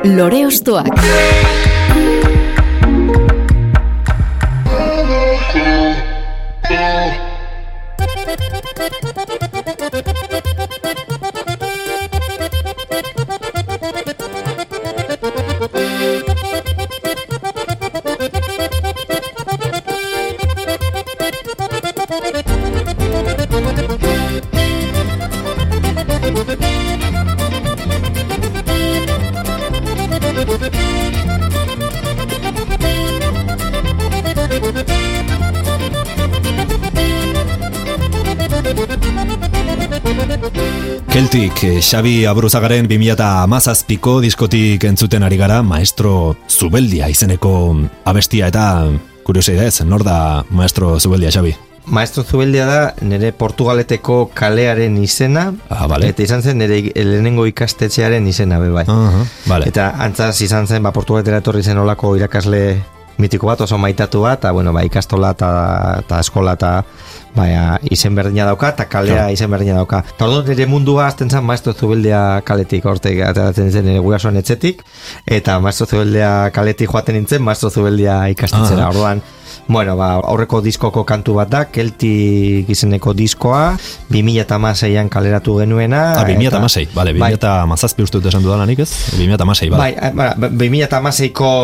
Lore 0.04 0.44
Ostoak. 0.44 0.86
Keltik, 41.44 41.64
eh, 41.68 41.82
Xabi 41.82 42.24
Aburuzagaren 42.24 42.86
2008ko 42.88 44.12
diskotik 44.24 44.84
entzuten 44.88 45.26
ari 45.26 45.36
gara, 45.36 45.58
maestro 45.60 46.38
Zubeldia 46.48 47.10
izeneko 47.12 47.50
abestia 48.08 48.48
eta 48.48 48.88
kuriosia 49.28 49.66
ez, 49.66 49.82
nor 49.84 50.06
da 50.08 50.46
maestro 50.48 50.94
Zubeldia, 50.98 51.28
Xabi? 51.28 51.52
Maestro 51.84 52.24
Zubeldia 52.24 52.64
da 52.64 52.94
nire 53.04 53.34
Portugaleteko 53.36 54.30
kalearen 54.32 54.96
izena 55.04 55.50
ah, 55.68 55.84
vale. 55.86 56.08
eta 56.08 56.24
izan 56.24 56.40
zen 56.40 56.62
nire 56.64 56.80
lehenengo 56.96 57.44
ikastetxearen 57.44 58.24
izena 58.26 58.58
be 58.58 58.70
bai. 58.70 58.86
Uh 58.88 59.12
-huh, 59.12 59.28
vale. 59.44 59.68
Eta 59.68 59.90
antzaz 59.98 60.40
izan 60.40 60.66
zen 60.66 60.82
ba, 60.82 60.92
Portugaletera 60.92 61.44
etorri 61.44 61.62
zen 61.62 61.76
olako 61.76 62.16
irakasle 62.16 62.80
mitiko 63.18 63.46
bat, 63.46 63.60
oso 63.60 63.78
maitatu 63.78 64.22
bat, 64.24 64.38
eta 64.40 64.52
bueno, 64.52 64.72
ba, 64.72 64.82
ikastola 64.84 65.34
eta 65.36 66.20
eskola 66.20 66.54
eta 66.58 66.72
baina 67.34 67.78
izen 67.90 68.14
berdina 68.14 68.46
dauka, 68.46 68.70
eta 68.74 68.86
kalea 68.90 69.28
izen 69.34 69.50
berdina 69.50 69.80
dauka. 69.80 70.04
Eta 70.14 70.26
orduan 70.26 70.46
nire 70.50 70.66
mundua 70.70 71.08
azten 71.08 71.30
zen 71.30 71.44
maestro 71.44 71.74
zubeldea 71.74 72.42
kaletik, 72.46 72.86
orte 72.86 73.14
ateratzen 73.26 73.72
zen 73.72 73.88
nire 73.90 74.02
gurasoan 74.04 74.38
etxetik, 74.38 74.82
eta 75.26 75.58
maestro 75.60 75.86
zubeldea 75.86 76.50
kaletik 76.54 76.90
joaten 76.90 77.18
nintzen, 77.18 77.42
maestro 77.42 77.70
zubeldea 77.70 78.20
ikastitzera. 78.34 78.88
Orduan, 78.94 79.22
Bueno, 79.68 79.96
ba, 79.96 80.14
aurreko 80.20 80.60
diskoko 80.64 81.04
kantu 81.08 81.36
bat 81.38 81.50
da, 81.52 81.64
kelti 81.72 82.64
gizeneko 82.68 83.14
diskoa, 83.16 83.74
2006an 84.12 85.10
kaleratu 85.12 85.58
genuena. 85.62 86.02
Ah, 86.18 86.26
2006, 86.28 86.94
bale, 86.94 87.14
2006 87.16 87.96
bai. 87.96 88.08
uste 88.08 88.18
dut 88.18 88.28
esan 88.32 88.44
dudan 88.44 88.70
ez? 88.70 88.90
2006, 89.18 89.70
bale. 89.72 89.94
Bai, 89.94 90.12
ba, 90.16 90.50
2006ko 90.50 91.54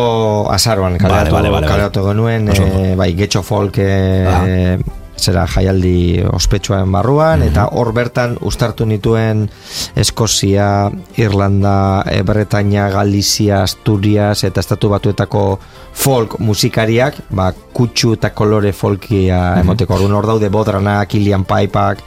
azaroan 0.53 0.97
kaleratu, 0.97 1.35
vale, 1.35 1.49
vale, 1.49 1.53
vale, 1.59 1.67
kaleratu 1.67 2.07
genuen, 2.09 2.49
e, 2.55 2.95
bai, 2.95 3.13
getxo 3.17 3.43
folk, 3.43 3.77
e, 3.77 3.91
ah 4.27 4.99
zera 5.21 5.45
jaialdi 5.47 6.23
ospetsuaren 6.33 6.91
barruan, 6.91 7.43
eta 7.45 7.67
hor 7.77 7.93
bertan 7.95 8.37
ustartu 8.41 8.85
nituen 8.89 9.47
Eskozia, 9.95 10.89
Irlanda, 11.21 12.03
e, 12.09 12.21
Bretaña, 12.27 12.89
Galizia, 12.89 13.61
Asturias 13.63 14.43
eta 14.43 14.59
estatu 14.63 14.89
batuetako 14.91 15.59
folk 15.93 16.39
musikariak, 16.39 17.17
ba, 17.29 17.51
kutsu 17.73 18.15
eta 18.17 18.31
kolore 18.35 18.71
folkia 18.73 19.59
emoteko. 19.61 19.95
Orduan 19.99 20.17
hor 20.17 20.29
daude 20.33 20.49
Bodrana, 20.49 20.99
Kilian 21.05 21.45
Paipak, 21.45 22.01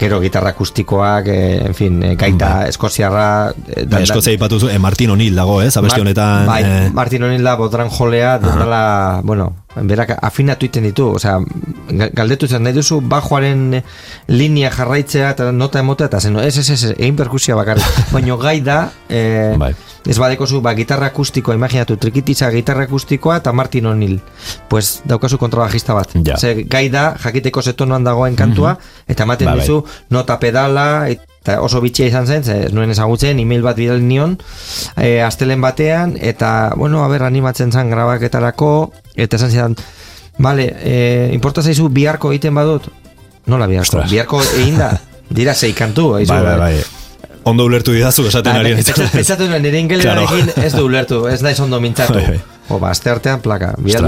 gero 0.00 0.20
gitarra 0.20 0.52
akustikoak, 0.54 1.30
e, 1.30 1.40
en 1.70 1.74
fin, 1.74 2.02
e, 2.02 2.14
gaita 2.20 2.54
bai. 2.60 2.68
eskoziarra... 2.74 3.26
E, 3.68 3.86
bai, 3.86 4.02
Eskozia 4.04 4.34
ipatu 4.36 4.60
zu, 4.60 4.70
e, 4.70 4.78
Martin 4.82 5.14
O'Neill 5.14 5.36
dago, 5.38 5.60
ez? 5.62 5.72
Abesti 5.76 6.00
honetan... 6.02 6.46
Bai. 6.50 6.62
Martin 6.94 7.28
O'Neill 7.28 7.46
da 7.46 7.56
Bodran 7.60 7.90
jolea, 7.90 8.38
dela, 8.42 9.20
bueno, 9.24 9.52
berak 9.76 10.16
afinatu 10.18 10.66
iten 10.66 10.84
ditu, 10.88 11.06
osea, 11.14 11.36
galdetu 12.16 12.48
zen, 12.48 12.64
nahi 12.66 12.74
duzu 12.74 13.00
bajoaren 13.06 13.80
linea 14.28 14.70
jarraitzea 14.74 15.30
eta 15.36 15.50
nota 15.54 15.82
emota 15.84 16.08
eta 16.10 16.20
zen, 16.20 16.38
ez, 16.42 16.56
ez, 16.58 16.66
ez, 16.74 16.90
egin 16.96 17.16
perkusia 17.16 17.54
bakarrik. 17.58 17.86
Baina 18.14 18.36
gai 18.40 18.58
da, 18.66 18.80
e, 19.08 19.22
bai. 19.60 19.70
ez 20.06 20.18
badeko 20.18 20.46
zu, 20.46 20.60
ba, 20.64 20.74
gitarra 20.74 21.12
akustikoa, 21.12 21.54
imaginatu, 21.54 21.96
trikitiza 22.02 22.50
gitarra 22.50 22.88
akustikoa 22.88 23.38
eta 23.42 23.52
Martin 23.52 23.86
O'Neill. 23.92 24.18
Pues 24.68 25.02
daukazu 25.06 25.38
kontrabajista 25.38 25.94
bat. 25.94 26.16
Ja. 26.26 26.38
Ze, 26.38 26.64
gai 26.66 26.88
da, 26.90 27.14
jakiteko 27.22 27.62
zetonoan 27.62 28.04
dagoen 28.04 28.38
kantua, 28.38 28.74
mhm. 28.74 29.10
eta 29.14 29.28
ematen 29.28 29.52
ba, 29.52 29.58
dizu, 29.62 29.84
nota 30.10 30.40
pedala, 30.42 30.88
eta 31.40 31.60
oso 31.64 31.80
bitxia 31.80 32.10
izan 32.10 32.26
zen, 32.28 32.44
ez 32.44 32.72
nuen 32.76 32.92
ezagutzen, 32.92 33.38
email 33.40 33.64
bat 33.64 33.78
bidal 33.78 34.02
nion, 34.04 34.36
e, 34.96 35.20
astelen 35.24 35.62
batean, 35.64 36.16
eta, 36.20 36.72
bueno, 36.76 37.02
haber, 37.04 37.24
animatzen 37.24 37.72
zen 37.72 37.90
grabaketarako, 37.92 38.92
eta 39.16 39.40
esan 39.40 39.54
zidan, 39.54 39.76
vale, 40.38 40.68
e, 40.84 41.30
importa 41.32 41.64
zaizu 41.64 41.88
biharko 41.88 42.34
egiten 42.34 42.60
badut? 42.60 42.90
Nola 43.48 43.66
biharko? 43.70 44.04
Biharko 44.10 44.42
egin 44.60 44.76
da, 44.82 44.92
dira 45.40 45.56
zei 45.56 45.72
kantu, 45.72 46.10
bai, 46.18 46.24
bai, 46.28 46.56
bai. 46.60 46.74
Ondo 47.48 47.64
ulertu 47.64 47.94
didazu 47.96 48.26
esaten 48.28 48.52
ari 48.52 48.74
Pentsatu 48.76 49.46
nuen, 49.48 49.62
nire 49.64 49.80
ingelenarekin 49.80 50.50
ez 50.60 50.74
du 50.74 50.84
ulertu, 50.84 51.22
ez 51.26 51.40
naiz 51.40 51.56
ondo 51.64 51.80
mintzatu. 51.80 52.18
Bai, 52.20 52.34
bai. 52.36 52.59
O, 52.70 52.78
ba, 52.78 52.94
azte 52.94 53.10
artean 53.10 53.42
plaka. 53.42 53.74
Bihar 53.82 54.06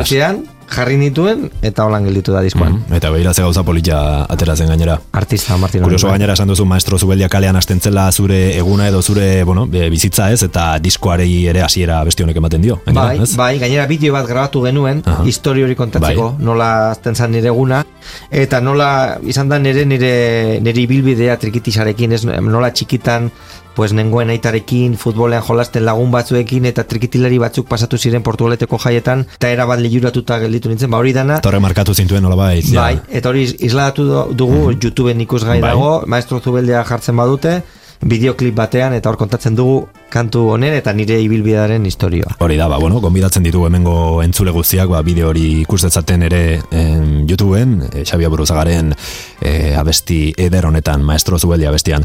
jarri 0.72 0.96
nituen 0.96 1.46
eta 1.64 1.84
holan 1.86 2.06
gelditu 2.08 2.32
da 2.34 2.42
diskoan. 2.44 2.78
Mm, 2.78 2.96
eta 2.96 3.10
behira 3.12 3.34
ze 3.34 3.44
gauza 3.44 3.62
polita 3.66 3.98
ateratzen 4.32 4.70
gainera. 4.70 4.98
Artista, 5.12 5.56
Martin. 5.60 5.82
Kurioso 5.84 6.08
gainera 6.08 6.36
esan 6.38 6.48
duzu 6.48 6.64
maestro 6.68 6.98
zubeldia 6.98 7.28
kalean 7.32 7.56
astentzela 7.60 8.06
zure 8.12 8.40
eguna 8.56 8.88
edo 8.88 9.02
zure 9.02 9.44
bueno, 9.44 9.66
bizitza 9.66 10.30
ez 10.32 10.42
eta 10.46 10.78
diskoarei 10.82 11.46
ere 11.52 11.62
hasiera 11.66 12.02
besti 12.08 12.24
honek 12.24 12.40
ematen 12.40 12.64
dio. 12.64 12.78
Gainera, 12.86 13.06
bai, 13.06 13.22
ez? 13.22 13.36
bai, 13.36 13.52
gainera 13.62 13.86
bideo 13.90 14.16
bat 14.16 14.28
grabatu 14.28 14.64
genuen, 14.66 15.04
uh 15.06 15.20
histori 15.22 15.62
hori 15.62 15.76
kontatzeko, 15.78 16.24
bai. 16.32 16.44
nola 16.44 16.68
azten 16.90 17.14
zan 17.14 17.30
nire 17.30 17.46
eguna, 17.52 17.82
eta 18.30 18.58
nola 18.60 19.18
izan 19.28 19.48
da 19.48 19.58
nire 19.62 19.84
nire, 19.86 20.14
nire 20.60 20.82
ibilbidea 20.82 21.36
trikitisarekin, 21.38 22.16
ez, 22.16 22.24
nola 22.26 22.72
txikitan 22.74 23.30
pues 23.74 23.92
nengoen 23.92 24.30
aitarekin, 24.30 24.96
futbolean 25.00 25.42
jolasten 25.42 25.84
lagun 25.86 26.10
batzuekin 26.12 26.66
eta 26.70 26.84
trikitilari 26.88 27.38
batzuk 27.42 27.68
pasatu 27.68 27.98
ziren 27.98 28.22
portugaleteko 28.22 28.78
jaietan, 28.78 29.26
eta 29.38 29.50
era 29.50 29.66
bat 29.66 29.80
lehuratuta 29.80 30.38
gelditu 30.42 30.72
nintzen, 30.72 30.90
ba 30.90 30.98
hori 31.02 31.12
dana. 31.12 31.40
Torre 31.40 31.60
markatu 31.60 31.94
zintuen 31.94 32.22
nola 32.22 32.36
bai. 32.36 32.62
Bai, 32.72 32.96
eta 33.10 33.28
hori 33.28 33.46
isladatu 33.58 34.08
dugu, 34.32 34.52
mm 34.52 34.68
-hmm. 34.68 34.82
YouTubeen 34.82 35.20
ikusgai 35.20 35.60
bai. 35.60 35.70
dago, 35.70 36.02
maestro 36.06 36.40
zubeldea 36.40 36.84
jartzen 36.84 37.16
badute, 37.16 37.62
bideoklip 38.02 38.54
batean 38.54 38.96
eta 38.96 39.10
hor 39.10 39.16
kontatzen 39.20 39.54
dugu 39.56 39.86
kantu 40.12 40.48
honen 40.52 40.74
eta 40.74 40.92
nire 40.92 41.18
ibilbidearen 41.22 41.86
historioa. 41.86 42.36
Hori 42.42 42.58
da, 42.58 42.68
ba, 42.68 42.78
bueno, 42.82 43.00
gonbidatzen 43.00 43.46
ditugu 43.46 43.68
hemengo 43.68 43.94
entzule 44.24 44.52
guztiak, 44.54 44.90
ba, 44.90 45.02
bideo 45.06 45.30
hori 45.30 45.62
ikustetzaten 45.62 46.26
ere 46.28 46.42
en, 46.70 47.24
YouTubeen, 47.30 47.78
e, 47.92 48.04
Xabi 48.04 48.26
Aburuzagaren 48.28 48.92
e, 49.40 49.74
abesti 49.78 50.34
eder 50.36 50.66
honetan, 50.66 51.04
maestro 51.06 51.38
zubeldia 51.38 51.70
abestian. 51.70 52.04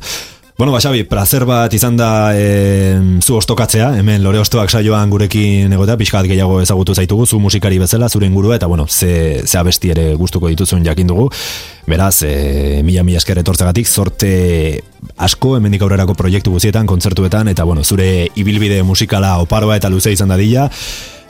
Bueno, 0.57 0.71
ba, 0.71 0.79
Xabi, 0.81 1.03
placer 1.05 1.43
bat 1.45 1.73
izan 1.77 1.99
da 1.99 2.33
e, 2.33 2.95
zu 3.21 3.35
ostokatzea, 3.37 3.91
hemen 3.99 4.23
lore 4.25 4.39
ostoak 4.41 4.71
saioan 4.73 5.11
gurekin 5.13 5.73
egotea, 5.75 5.99
pixkat 5.99 6.25
gehiago 6.25 6.55
ezagutu 6.63 6.95
zaitugu, 6.97 7.27
zu 7.27 7.37
musikari 7.37 7.77
bezala, 7.77 8.09
zure 8.09 8.25
ingurua, 8.25 8.55
eta 8.55 8.65
bueno, 8.65 8.87
ze, 8.89 9.43
ze 9.45 9.59
abesti 9.59 9.91
ere 9.93 10.15
gustuko 10.17 10.49
dituzun 10.49 10.81
jakin 10.83 11.11
dugu. 11.11 11.27
Beraz, 11.85 12.23
e, 12.25 12.81
mila 12.83 13.03
mila 13.05 13.21
esker 13.21 13.37
etortzagatik, 13.43 13.85
sorte 13.85 14.31
asko, 15.17 15.51
hemendik 15.59 15.85
aurrerako 15.85 16.15
proiektu 16.17 16.55
guzietan, 16.55 16.89
kontzertuetan, 16.89 17.53
eta 17.53 17.63
bueno, 17.63 17.83
zure 17.83 18.25
ibilbide 18.33 18.81
musikala 18.81 19.35
oparoa 19.43 19.77
eta 19.77 19.93
luze 19.93 20.11
izan 20.11 20.33
dadila, 20.33 20.71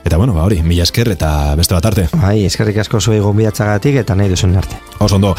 Eta 0.07 0.15
bueno, 0.15 0.31
ba 0.31 0.45
hori, 0.45 0.61
mila 0.63 0.85
esker 0.85 1.09
eta 1.11 1.29
beste 1.59 1.75
bat 1.75 1.89
arte. 1.89 2.05
Bai, 2.15 2.45
eskerrik 2.47 2.77
asko 2.79 3.01
zuei 3.01 3.19
gonbidatzagatik 3.19 3.97
eta 4.05 4.15
nahi 4.15 4.31
duzun 4.31 4.55
arte. 4.55 4.79
Oso 5.03 5.19
ondo. 5.19 5.33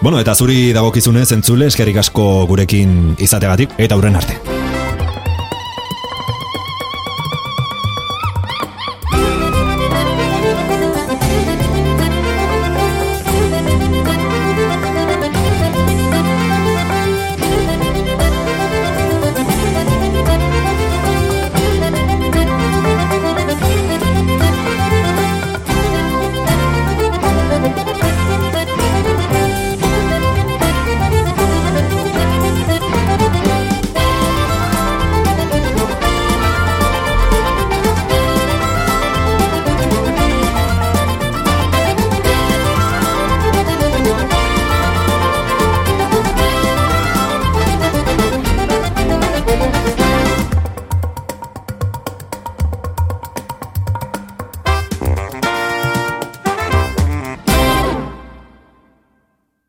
Bueno, 0.00 0.18
eta 0.20 0.34
zuri 0.34 0.72
dagokizunez 0.74 1.30
entzule 1.32 1.70
eskerrik 1.70 1.96
asko 2.02 2.46
gurekin 2.50 3.14
izategatik 3.18 3.78
eta 3.78 3.96
aurren 3.96 4.16
arte. 4.20 4.36